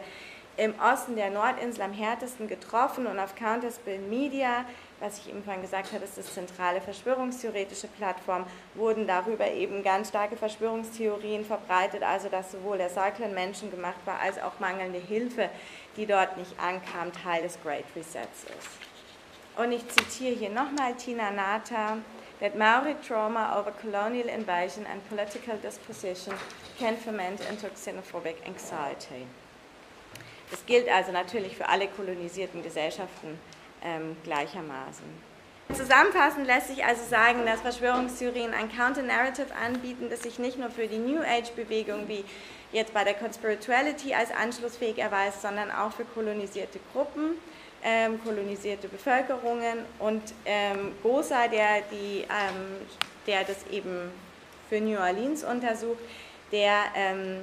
im 0.55 0.75
Osten 0.79 1.17
der 1.17 1.29
Nordinsel 1.29 1.81
am 1.81 1.91
härtesten 1.91 2.47
getroffen 2.47 3.05
und 3.05 3.19
auf 3.19 3.35
Counterspell 3.35 3.99
Media, 3.99 4.63
was 5.01 5.17
ich 5.17 5.29
eben 5.29 5.43
vorhin 5.43 5.61
gesagt 5.61 5.91
habe, 5.91 6.05
ist 6.05 6.17
das 6.17 6.33
zentrale 6.33 6.79
verschwörungstheoretische 6.79 7.87
Plattform, 7.87 8.45
wurden 8.75 9.07
darüber 9.07 9.51
eben 9.51 9.83
ganz 9.83 10.07
starke 10.07 10.37
Verschwörungstheorien 10.37 11.43
verbreitet, 11.43 12.01
also 12.01 12.29
dass 12.29 12.53
sowohl 12.53 12.77
der 12.77 12.89
Cyclone 12.89 13.33
menschengemacht 13.33 14.05
war, 14.05 14.21
als 14.21 14.41
auch 14.41 14.57
mangelnde 14.61 14.99
Hilfe, 14.99 15.49
die 15.97 16.05
dort 16.05 16.37
nicht 16.37 16.57
ankam, 16.57 17.11
Teil 17.11 17.43
des 17.43 17.61
Great 17.61 17.83
Resets 17.93 18.45
ist. 18.45 18.98
Und 19.59 19.73
ich 19.73 19.85
zitiere 19.89 20.35
hier 20.35 20.49
nochmal 20.49 20.93
Tina 20.95 21.31
Nata, 21.31 21.97
that 22.39 22.57
Maori 22.57 22.95
trauma 23.05 23.59
over 23.59 23.71
colonial 23.71 24.29
invasion 24.29 24.85
and 24.85 25.05
political 25.09 25.57
disposition 25.57 26.33
can 26.79 26.95
ferment 26.95 27.41
into 27.49 27.67
xenophobic 27.67 28.37
anxiety. 28.47 29.27
Das 30.49 30.65
gilt 30.65 30.87
also 30.87 31.11
natürlich 31.11 31.57
für 31.57 31.67
alle 31.67 31.87
kolonisierten 31.89 32.63
Gesellschaften 32.63 33.37
ähm, 33.83 34.15
gleichermaßen. 34.23 35.03
Zusammenfassend 35.73 36.47
lässt 36.47 36.69
sich 36.69 36.85
also 36.85 37.03
sagen, 37.03 37.45
dass 37.45 37.59
Verschwörungstheorien 37.59 38.53
ein 38.53 38.71
Counter-Narrative 38.71 39.53
anbieten, 39.53 40.09
das 40.09 40.23
sich 40.23 40.39
nicht 40.39 40.57
nur 40.57 40.69
für 40.69 40.87
die 40.87 40.99
New 40.99 41.21
Age-Bewegung 41.21 42.07
wie 42.07 42.23
jetzt 42.71 42.93
bei 42.93 43.03
der 43.03 43.13
Conspirituality 43.13 44.13
als 44.13 44.31
anschlussfähig 44.31 44.99
erweist, 44.99 45.41
sondern 45.41 45.69
auch 45.69 45.91
für 45.91 46.05
kolonisierte 46.05 46.79
Gruppen 46.93 47.35
ähm, 47.83 48.19
kolonisierte 48.23 48.87
Bevölkerungen 48.87 49.79
und 49.99 50.21
ähm, 50.45 50.93
Gosa, 51.01 51.47
der, 51.47 51.81
die, 51.91 52.21
ähm, 52.21 52.87
der 53.27 53.43
das 53.43 53.67
eben 53.71 54.11
für 54.69 54.79
New 54.79 54.97
Orleans 54.97 55.43
untersucht, 55.43 55.99
der 56.51 56.83
ähm, 56.95 57.41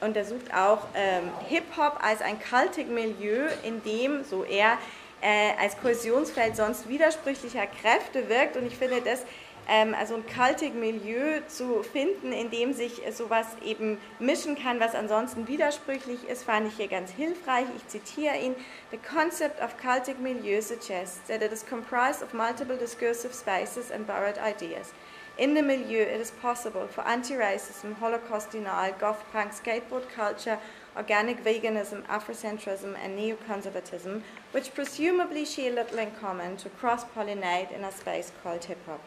untersucht 0.00 0.52
auch 0.54 0.86
ähm, 0.94 1.30
Hip-Hop 1.48 1.98
als 2.02 2.22
ein 2.22 2.38
cultic 2.40 2.88
Milieu, 2.88 3.48
in 3.62 3.82
dem, 3.82 4.24
so 4.24 4.44
er, 4.44 4.78
äh, 5.20 5.52
als 5.60 5.76
Kohäsionsfeld 5.78 6.56
sonst 6.56 6.88
widersprüchlicher 6.88 7.66
Kräfte 7.66 8.28
wirkt. 8.28 8.56
Und 8.56 8.66
ich 8.66 8.76
finde 8.76 9.00
das 9.02 9.24
also 9.68 10.16
ein 10.16 10.26
kaltig 10.26 10.74
Milieu 10.74 11.40
zu 11.46 11.82
finden, 11.82 12.32
in 12.32 12.50
dem 12.50 12.72
sich 12.72 13.02
sowas 13.12 13.46
eben 13.64 13.98
mischen 14.18 14.56
kann, 14.56 14.80
was 14.80 14.94
ansonsten 14.94 15.46
widersprüchlich 15.46 16.28
ist, 16.28 16.44
fand 16.44 16.68
ich 16.68 16.76
hier 16.76 16.88
ganz 16.88 17.10
hilfreich. 17.12 17.66
Ich 17.76 17.86
zitiere 17.88 18.36
ihn. 18.36 18.56
The 18.90 18.98
concept 18.98 19.62
of 19.62 19.76
cultic 19.76 20.18
milieu 20.18 20.60
suggests 20.60 21.20
that 21.28 21.42
it 21.42 21.52
is 21.52 21.64
comprised 21.64 22.22
of 22.22 22.34
multiple 22.34 22.76
discursive 22.76 23.32
spaces 23.32 23.90
and 23.90 24.06
borrowed 24.06 24.38
ideas. 24.38 24.92
In 25.38 25.54
the 25.54 25.62
milieu, 25.62 26.02
it 26.02 26.20
is 26.20 26.32
possible 26.32 26.86
for 26.88 27.06
anti-racism, 27.06 27.94
Holocaust 27.98 28.50
denial, 28.50 28.92
goth 28.98 29.24
punk, 29.32 29.52
skateboard 29.52 30.06
culture, 30.14 30.58
organic 30.96 31.42
veganism, 31.42 32.02
Afrocentrism, 32.08 32.94
and 33.02 33.18
neoconservatism, 33.18 34.22
which 34.52 34.74
presumably 34.74 35.46
share 35.46 35.72
little 35.72 35.98
in 35.98 36.10
common, 36.20 36.56
to 36.58 36.68
cross-pollinate 36.68 37.70
in 37.70 37.84
a 37.84 37.92
space 37.92 38.32
called 38.42 38.64
hip-hop. 38.64 39.00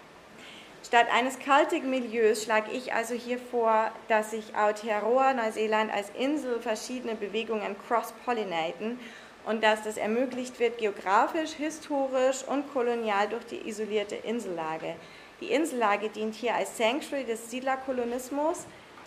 Statt 0.86 1.08
eines 1.13 1.39
kaltigen 1.39 1.89
Milieus 1.89 2.43
schlage 2.43 2.72
ich 2.72 2.93
also 2.93 3.13
hier 3.13 3.39
vor, 3.39 3.89
dass 4.10 4.32
sich 4.32 4.54
Aotearoa 4.54 5.34
Neuseeland 5.34 5.91
als 5.93 6.10
Insel 6.19 6.60
verschiedene 6.60 7.15
Bewegungen 7.15 7.76
cross-pollinaten 7.88 9.00
und 9.46 9.63
dass 9.63 9.84
das 9.84 9.98
ermöglicht 9.98 10.60
wird 10.60 10.78
geografisch, 10.78 11.52
historisch 11.54 12.43
und 12.43 12.72
kolonial 12.74 13.30
durch 13.30 13.46
die 13.46 13.67
isolierte 13.67 14.15
Insellage. 14.15 14.96
Die 15.41 15.52
Insellage 15.52 16.10
dient 16.10 16.36
hier 16.36 16.56
als 16.56 16.78
Sanctuary 16.78 17.24
des 17.24 17.50
Siedlerkolonismus 17.50 18.65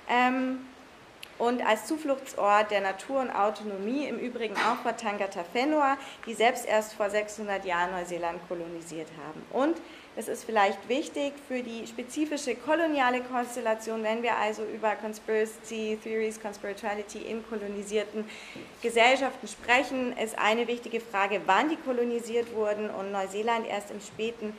ähm, 0.09 0.67
und 1.39 1.65
als 1.67 1.87
Zufluchtsort 1.87 2.71
der 2.71 2.81
Natur 2.81 3.21
und 3.21 3.31
Autonomie, 3.31 4.07
im 4.07 4.19
Übrigen 4.19 4.55
auch 4.57 4.83
vor 4.83 4.97
Tangata 4.97 5.45
Whenua, 5.53 5.97
die 6.27 6.35
selbst 6.35 6.67
erst 6.67 6.95
vor 6.95 7.11
600 7.11 7.65
Jahren 7.65 7.93
Neuseeland 7.93 8.41
kolonisiert 8.49 9.09
haben. 9.27 9.43
Und 9.53 9.77
es 10.19 10.29
ist 10.29 10.45
vielleicht 10.45 10.89
wichtig 10.89 11.35
für 11.47 11.63
die 11.63 11.87
spezifische 11.87 12.55
koloniale 12.55 13.21
Konstellation, 13.21 14.03
wenn 14.03 14.23
wir 14.23 14.35
also 14.39 14.63
über 14.65 14.95
Conspiracy 14.97 15.99
Theories, 16.03 16.41
Conspirituality 16.41 17.19
in 17.19 17.47
kolonisierten 17.47 18.25
Gesellschaften 18.81 19.47
sprechen, 19.47 20.17
ist 20.17 20.39
eine 20.39 20.67
wichtige 20.69 21.01
Frage, 21.01 21.43
wann 21.45 21.69
die 21.69 21.77
kolonisiert 21.77 22.55
wurden 22.55 22.89
und 22.89 23.13
Neuseeland 23.13 23.67
erst 23.67 23.91
im 23.91 24.01
späten 24.01 24.57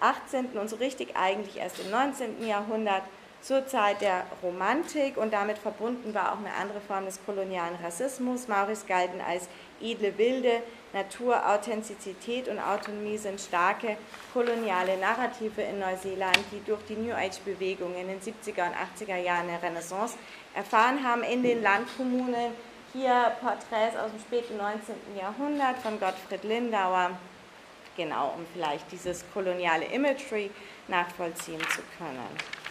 18. 0.00 0.58
und 0.58 0.68
so 0.68 0.76
richtig 0.76 1.16
eigentlich 1.16 1.56
erst 1.56 1.80
im 1.80 1.90
19. 1.90 2.46
Jahrhundert 2.46 3.02
zur 3.40 3.66
Zeit 3.66 4.00
der 4.00 4.24
Romantik 4.42 5.16
und 5.16 5.32
damit 5.32 5.58
verbunden 5.58 6.12
war 6.14 6.32
auch 6.32 6.38
eine 6.38 6.52
andere 6.54 6.80
Form 6.80 7.04
des 7.04 7.20
kolonialen 7.24 7.76
Rassismus. 7.82 8.48
Maoris 8.48 8.86
galten 8.86 9.20
als 9.20 9.48
edle 9.80 10.16
Wilde, 10.18 10.62
Natur, 10.92 11.48
Authentizität 11.48 12.48
und 12.48 12.58
Autonomie 12.58 13.18
sind 13.18 13.40
starke 13.40 13.96
koloniale 14.32 14.96
Narrative 14.96 15.62
in 15.62 15.78
Neuseeland, 15.78 16.38
die 16.50 16.64
durch 16.64 16.80
die 16.88 16.94
New 16.94 17.14
Age-Bewegung 17.14 17.94
in 17.94 18.08
den 18.08 18.20
70er 18.20 18.66
und 18.66 19.06
80er 19.06 19.16
Jahren 19.16 19.48
der 19.48 19.62
Renaissance 19.62 20.16
erfahren 20.54 21.04
haben 21.04 21.22
in 21.22 21.42
den 21.42 21.62
Landkommunen. 21.62 22.52
Hier 22.92 23.32
Porträts 23.40 23.96
aus 23.96 24.10
dem 24.10 24.20
späten 24.20 24.56
19. 24.56 24.94
Jahrhundert 25.16 25.76
von 25.78 26.00
Gottfried 26.00 26.42
Lindauer, 26.42 27.10
genau, 27.96 28.34
um 28.36 28.46
vielleicht 28.54 28.90
dieses 28.90 29.24
koloniale 29.32 29.84
Imagery 29.84 30.50
nachvollziehen 30.88 31.60
zu 31.60 31.82
können. 31.98 32.67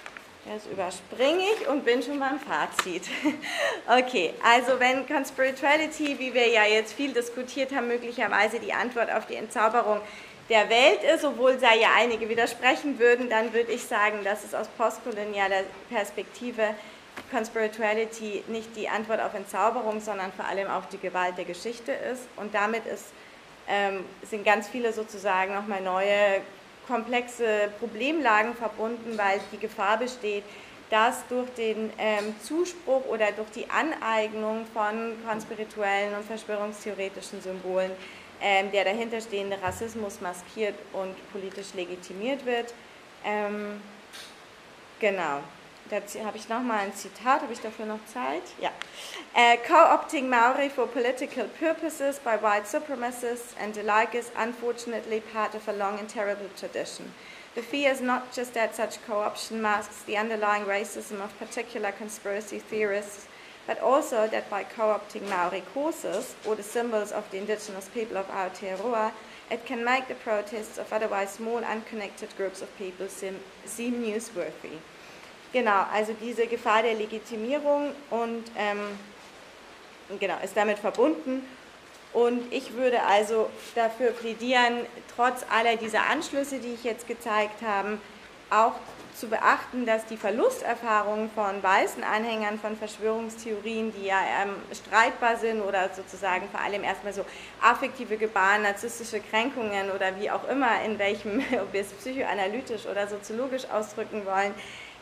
Das 0.54 0.66
überspringe 0.66 1.44
ich 1.44 1.68
und 1.68 1.84
bin 1.84 2.02
schon 2.02 2.20
beim 2.20 2.40
Fazit. 2.40 3.04
Okay, 3.90 4.34
also 4.44 4.80
wenn 4.80 5.08
Conspirituality, 5.08 6.20
wie 6.20 6.34
wir 6.34 6.48
ja 6.48 6.66
jetzt 6.66 6.94
viel 6.94 7.14
diskutiert 7.14 7.74
haben, 7.74 7.88
möglicherweise 7.88 8.60
die 8.60 8.74
Antwort 8.74 9.12
auf 9.12 9.26
die 9.26 9.36
Entzauberung 9.36 10.00
der 10.50 10.70
Welt 10.70 11.04
ist, 11.04 11.26
obwohl 11.26 11.60
sei 11.60 11.80
ja 11.80 11.90
einige 11.98 12.30
widersprechen 12.30 13.00
würden, 13.00 13.30
dann 13.30 13.54
würde 13.54 13.72
ich 13.72 13.84
sagen, 13.84 14.24
dass 14.24 14.44
es 14.44 14.54
aus 14.54 14.68
postkolonialer 14.78 15.64
Perspektive 15.90 16.76
Conspirituality 17.32 18.44
nicht 18.48 18.76
die 18.76 18.88
Antwort 18.88 19.20
auf 19.22 19.34
Entzauberung, 19.34 20.00
sondern 20.00 20.32
vor 20.34 20.46
allem 20.46 20.70
auf 20.70 20.88
die 20.90 20.98
Gewalt 20.98 21.38
der 21.38 21.46
Geschichte 21.46 21.92
ist. 21.92 22.24
Und 22.38 22.54
damit 22.54 22.86
ist, 22.86 23.06
ähm, 23.68 24.06
sind 24.24 24.46
ganz 24.46 24.70
viele 24.70 24.94
sozusagen 24.94 25.54
nochmal 25.54 25.82
neue 25.82 26.42
komplexe 26.88 27.70
Problemlagen 27.80 28.56
verbunden, 28.56 29.18
weil 29.18 29.40
die 29.52 29.58
Gefahr 29.58 29.98
besteht, 29.98 30.44
dass 30.90 31.28
durch 31.28 31.50
den 31.56 31.92
ähm, 31.98 32.34
Zuspruch 32.42 33.06
oder 33.08 33.32
durch 33.34 33.50
die 33.52 33.70
Aneignung 33.70 34.66
von 34.74 35.14
konspirituellen 35.28 36.16
und 36.16 36.24
verschwörungstheoretischen 36.26 37.42
Symbolen 37.42 37.92
ähm, 38.42 38.72
der 38.72 38.86
dahinterstehende 38.86 39.58
Rassismus 39.62 40.22
maskiert 40.22 40.76
und 40.94 41.16
politisch 41.32 41.74
legitimiert 41.74 42.46
wird. 42.46 42.74
Ähm, 43.26 43.82
genau. 45.00 45.40
Dazu 45.90 46.26
habe 46.26 46.38
ich 46.38 46.50
nochmal 46.50 46.80
ein 46.80 46.94
Zitat, 46.94 47.42
habe 47.42 47.54
ich 47.54 47.62
dafür 47.62 47.86
noch 47.86 48.06
Zeit? 48.12 48.44
Ja. 48.60 48.72
Uh, 49.36 49.58
Co-opting 49.66 50.30
Maori 50.30 50.70
for 50.70 50.88
political 50.88 51.48
purposes 51.60 52.20
by 52.20 52.36
white 52.42 52.66
supremacists 52.66 53.56
and 53.60 53.74
the 53.74 53.84
like 53.84 54.14
is 54.14 54.32
unfortunately 54.38 55.22
part 55.22 55.56
of 55.56 55.68
a 55.68 55.74
long 55.74 56.00
and 56.00 56.10
terrible 56.10 56.50
tradition. 56.60 57.14
The 57.56 57.62
fear 57.62 57.92
is 57.92 58.02
not 58.02 58.34
just 58.34 58.54
that 58.54 58.76
such 58.76 59.02
co-option 59.06 59.62
masks 59.62 60.04
the 60.04 60.18
underlying 60.18 60.66
racism 60.66 61.22
of 61.22 61.38
particular 61.40 61.92
conspiracy 61.92 62.60
theorists, 62.60 63.28
but 63.66 63.80
also 63.80 64.28
that 64.28 64.50
by 64.50 64.64
co-opting 64.64 65.28
Maori 65.30 65.64
causes, 65.74 66.36
or 66.46 66.56
the 66.56 66.64
symbols 66.64 67.12
of 67.12 67.30
the 67.32 67.38
indigenous 67.38 67.90
people 67.94 68.18
of 68.18 68.28
Aotearoa, 68.28 69.12
it 69.50 69.66
can 69.66 69.84
make 69.84 70.08
the 70.08 70.16
protests 70.16 70.78
of 70.78 70.92
otherwise 70.92 71.32
small, 71.32 71.64
unconnected 71.64 72.30
groups 72.38 72.62
of 72.62 72.78
people 72.78 73.08
seem, 73.08 73.40
seem 73.66 74.04
newsworthy. 74.04 74.80
Genau, 75.54 75.86
also 75.94 76.14
diese 76.22 76.46
Gefahr 76.48 76.84
der 76.84 76.96
Legitimierung 76.96 77.92
und 78.10 78.44
ähm, 78.58 78.80
genau, 80.20 80.36
ist 80.44 80.58
damit 80.58 80.78
verbunden. 80.78 81.46
Und 82.14 82.52
ich 82.52 82.74
würde 82.74 83.04
also 83.04 83.50
dafür 83.76 84.12
plädieren, 84.12 84.86
trotz 85.16 85.46
aller 85.50 85.76
dieser 85.76 86.10
Anschlüsse, 86.10 86.60
die 86.60 86.74
ich 86.74 86.84
jetzt 86.84 87.08
gezeigt 87.08 87.62
habe, 87.62 87.98
auch 88.50 88.74
zu 89.18 89.28
beachten, 89.28 89.86
dass 89.86 90.06
die 90.06 90.16
Verlusterfahrungen 90.16 91.32
von 91.32 91.62
weißen 91.62 92.04
Anhängern 92.04 92.60
von 92.60 92.78
Verschwörungstheorien, 92.78 93.92
die 93.94 94.06
ja 94.06 94.20
ähm, 94.44 94.56
streitbar 94.72 95.38
sind 95.38 95.62
oder 95.62 95.90
sozusagen 95.94 96.48
vor 96.50 96.62
allem 96.62 96.84
erstmal 96.84 97.14
so 97.14 97.26
affektive 97.62 98.18
Gebaren, 98.18 98.62
narzisstische 98.62 99.20
Kränkungen 99.20 99.92
oder 99.92 100.20
wie 100.20 100.30
auch 100.30 100.48
immer, 100.48 100.82
in 100.86 101.00
welchem, 101.00 101.40
ob 101.62 101.74
wir 101.74 101.82
es 101.82 101.92
psychoanalytisch 101.94 102.86
oder 102.86 103.08
soziologisch 103.08 103.66
ausdrücken 103.72 104.24
wollen, 104.26 104.54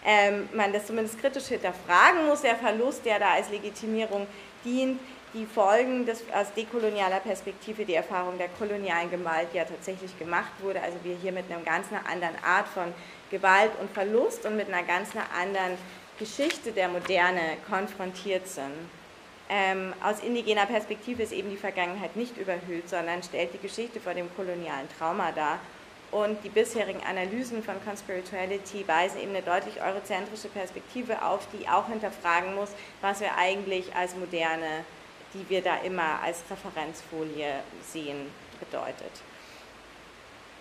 ähm, 0.06 0.48
man 0.54 0.72
das 0.72 0.86
zumindest 0.86 1.20
kritisch 1.20 1.46
hinterfragen 1.46 2.28
muss, 2.28 2.42
der 2.42 2.56
Verlust, 2.56 3.06
der 3.06 3.20
da 3.20 3.34
als 3.34 3.50
Legitimierung 3.50 4.28
dient, 4.64 5.00
die 5.34 5.46
Folgen 5.46 6.06
des, 6.06 6.24
aus 6.34 6.54
dekolonialer 6.56 7.20
Perspektive, 7.20 7.84
die 7.84 7.96
Erfahrung 7.96 8.38
der 8.38 8.48
kolonialen 8.48 9.12
Gewalt 9.12 9.50
ja 9.54 9.66
tatsächlich 9.66 10.18
gemacht 10.18 10.52
wurde, 10.62 10.82
also 10.82 10.98
wir 11.04 11.16
hier 11.16 11.32
mit 11.32 11.52
einer 11.52 11.62
ganz 11.62 11.88
anderen 12.10 12.36
Art 12.44 12.68
von 12.68 12.94
Gewalt 13.32 13.72
und 13.82 13.92
Verlust 13.92 14.46
und 14.46 14.56
mit 14.56 14.68
einer 14.68 14.84
ganz 14.84 15.10
anderen 15.38 15.78
Geschichte 16.18 16.72
der 16.72 16.88
Moderne 16.88 17.58
konfrontiert 17.68 18.48
sind. 18.48 18.90
Ähm, 19.50 19.94
aus 20.04 20.22
indigener 20.22 20.66
Perspektive 20.66 21.24
ist 21.24 21.34
eben 21.34 21.50
die 21.50 21.58
Vergangenheit 21.58 22.16
nicht 22.16 22.38
überhöht, 22.38 22.90
sondern 22.90 23.22
stellt 23.22 23.54
die 23.54 23.60
Geschichte 23.60 24.00
vor 24.00 24.14
dem 24.14 24.34
kolonialen 24.36 24.88
Trauma 24.98 25.32
dar 25.32 25.60
und 26.16 26.42
die 26.46 26.50
bisherigen 26.50 27.02
Analysen 27.04 27.62
von 27.62 27.76
Conspirituality 27.84 28.88
weisen 28.88 29.20
eben 29.20 29.32
eine 29.32 29.42
deutlich 29.42 29.82
eurozentrische 29.82 30.48
Perspektive 30.48 31.22
auf, 31.22 31.46
die 31.52 31.68
auch 31.68 31.90
hinterfragen 31.90 32.56
muss, 32.56 32.70
was 33.02 33.20
wir 33.20 33.36
eigentlich 33.38 33.94
als 33.94 34.16
Moderne, 34.16 34.86
die 35.34 35.46
wir 35.50 35.62
da 35.62 35.76
immer 35.80 36.22
als 36.24 36.42
Referenzfolie 36.50 37.56
sehen, 37.84 38.32
bedeutet. 38.62 39.12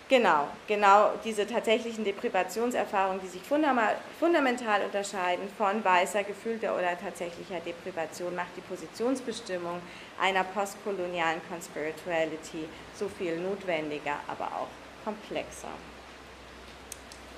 Genau, 0.09 0.49
genau 0.67 1.11
diese 1.23 1.47
tatsächlichen 1.47 2.03
Deprivationserfahrungen, 2.03 3.21
die 3.21 3.27
sich 3.29 3.41
fundamental 3.41 4.81
unterscheiden 4.81 5.47
von 5.57 5.83
weißer, 5.83 6.23
gefühlter 6.23 6.75
oder 6.75 6.99
tatsächlicher 6.99 7.61
Deprivation, 7.61 8.35
macht 8.35 8.57
die 8.57 8.61
Positionsbestimmung 8.61 9.81
einer 10.21 10.43
postkolonialen 10.43 11.39
Conspirituality 11.49 12.67
so 12.93 13.07
viel 13.07 13.37
notwendiger, 13.37 14.17
aber 14.27 14.47
auch 14.47 14.84
komplexer. 15.05 15.69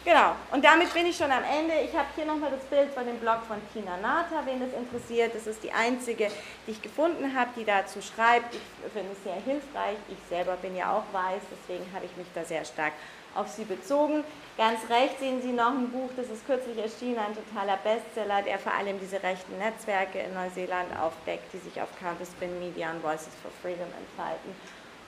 Genau, 0.07 0.37
und 0.53 0.63
damit 0.63 0.93
bin 0.93 1.05
ich 1.05 1.17
schon 1.17 1.29
am 1.29 1.43
Ende. 1.43 1.73
Ich 1.83 1.93
habe 1.93 2.07
hier 2.15 2.23
nochmal 2.23 2.49
das 2.49 2.63
Bild 2.69 2.93
von 2.93 3.05
dem 3.05 3.17
Blog 3.19 3.39
von 3.45 3.57
Tina 3.73 3.97
Nata, 3.97 4.41
wen 4.45 4.61
das 4.61 4.71
interessiert. 4.71 5.35
Das 5.35 5.45
ist 5.47 5.61
die 5.61 5.73
einzige, 5.73 6.31
die 6.65 6.71
ich 6.71 6.81
gefunden 6.81 7.35
habe, 7.35 7.49
die 7.57 7.65
dazu 7.65 7.99
schreibt. 8.01 8.55
Ich 8.55 8.61
finde 8.93 9.11
es 9.11 9.21
sehr 9.21 9.35
hilfreich. 9.35 9.97
Ich 10.07 10.17
selber 10.29 10.55
bin 10.55 10.77
ja 10.77 10.95
auch 10.95 11.03
weiß, 11.11 11.41
deswegen 11.51 11.91
habe 11.93 12.05
ich 12.05 12.15
mich 12.15 12.27
da 12.33 12.45
sehr 12.45 12.63
stark 12.63 12.93
auf 13.35 13.49
sie 13.49 13.65
bezogen. 13.65 14.23
Ganz 14.57 14.79
rechts 14.89 15.19
sehen 15.19 15.41
Sie 15.41 15.51
noch 15.51 15.75
ein 15.75 15.91
Buch, 15.91 16.09
das 16.15 16.29
ist 16.29 16.47
kürzlich 16.47 16.77
erschienen, 16.77 17.19
ein 17.19 17.35
totaler 17.35 17.77
Bestseller, 17.77 18.41
der 18.43 18.59
vor 18.59 18.73
allem 18.73 19.01
diese 19.01 19.21
rechten 19.21 19.57
Netzwerke 19.57 20.19
in 20.19 20.33
Neuseeland 20.33 20.87
aufdeckt, 20.97 21.51
die 21.51 21.59
sich 21.59 21.81
auf 21.81 21.89
Counterspin 21.99 22.57
Media 22.59 22.91
und 22.91 23.03
Voices 23.03 23.35
for 23.43 23.51
Freedom 23.61 23.91
entfalten 23.99 24.55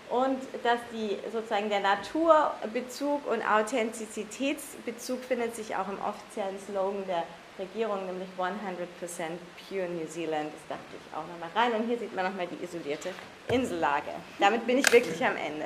und 0.10 0.40
dass 0.64 0.80
die 0.92 1.18
sozusagen 1.32 1.70
der 1.70 1.82
Naturbezug 1.82 3.28
und 3.28 3.44
Authentizitätsbezug 3.44 5.24
findet 5.24 5.56
sich 5.56 5.76
auch 5.76 5.88
im 5.88 6.00
offiziellen 6.02 6.58
Slogan 6.60 7.06
der 7.08 7.24
Regierung, 7.60 8.06
nämlich 8.06 8.30
100% 8.38 8.48
Pure 9.68 9.90
New 9.90 10.08
Zealand. 10.08 10.52
Das 10.54 10.78
dachte 10.78 10.84
ich 10.94 11.16
auch 11.16 11.26
nochmal 11.28 11.50
rein. 11.56 11.80
Und 11.80 11.88
hier 11.88 12.00
sieht 12.00 12.16
man 12.16 12.26
nochmal 12.26 12.48
die 12.48 12.64
isolierte 12.64 13.10
Insellage. 13.50 14.12
Damit 14.40 14.66
bin 14.66 14.78
ich 14.78 14.92
wirklich 14.92 15.24
am 15.24 15.36
Ende. 15.36 15.66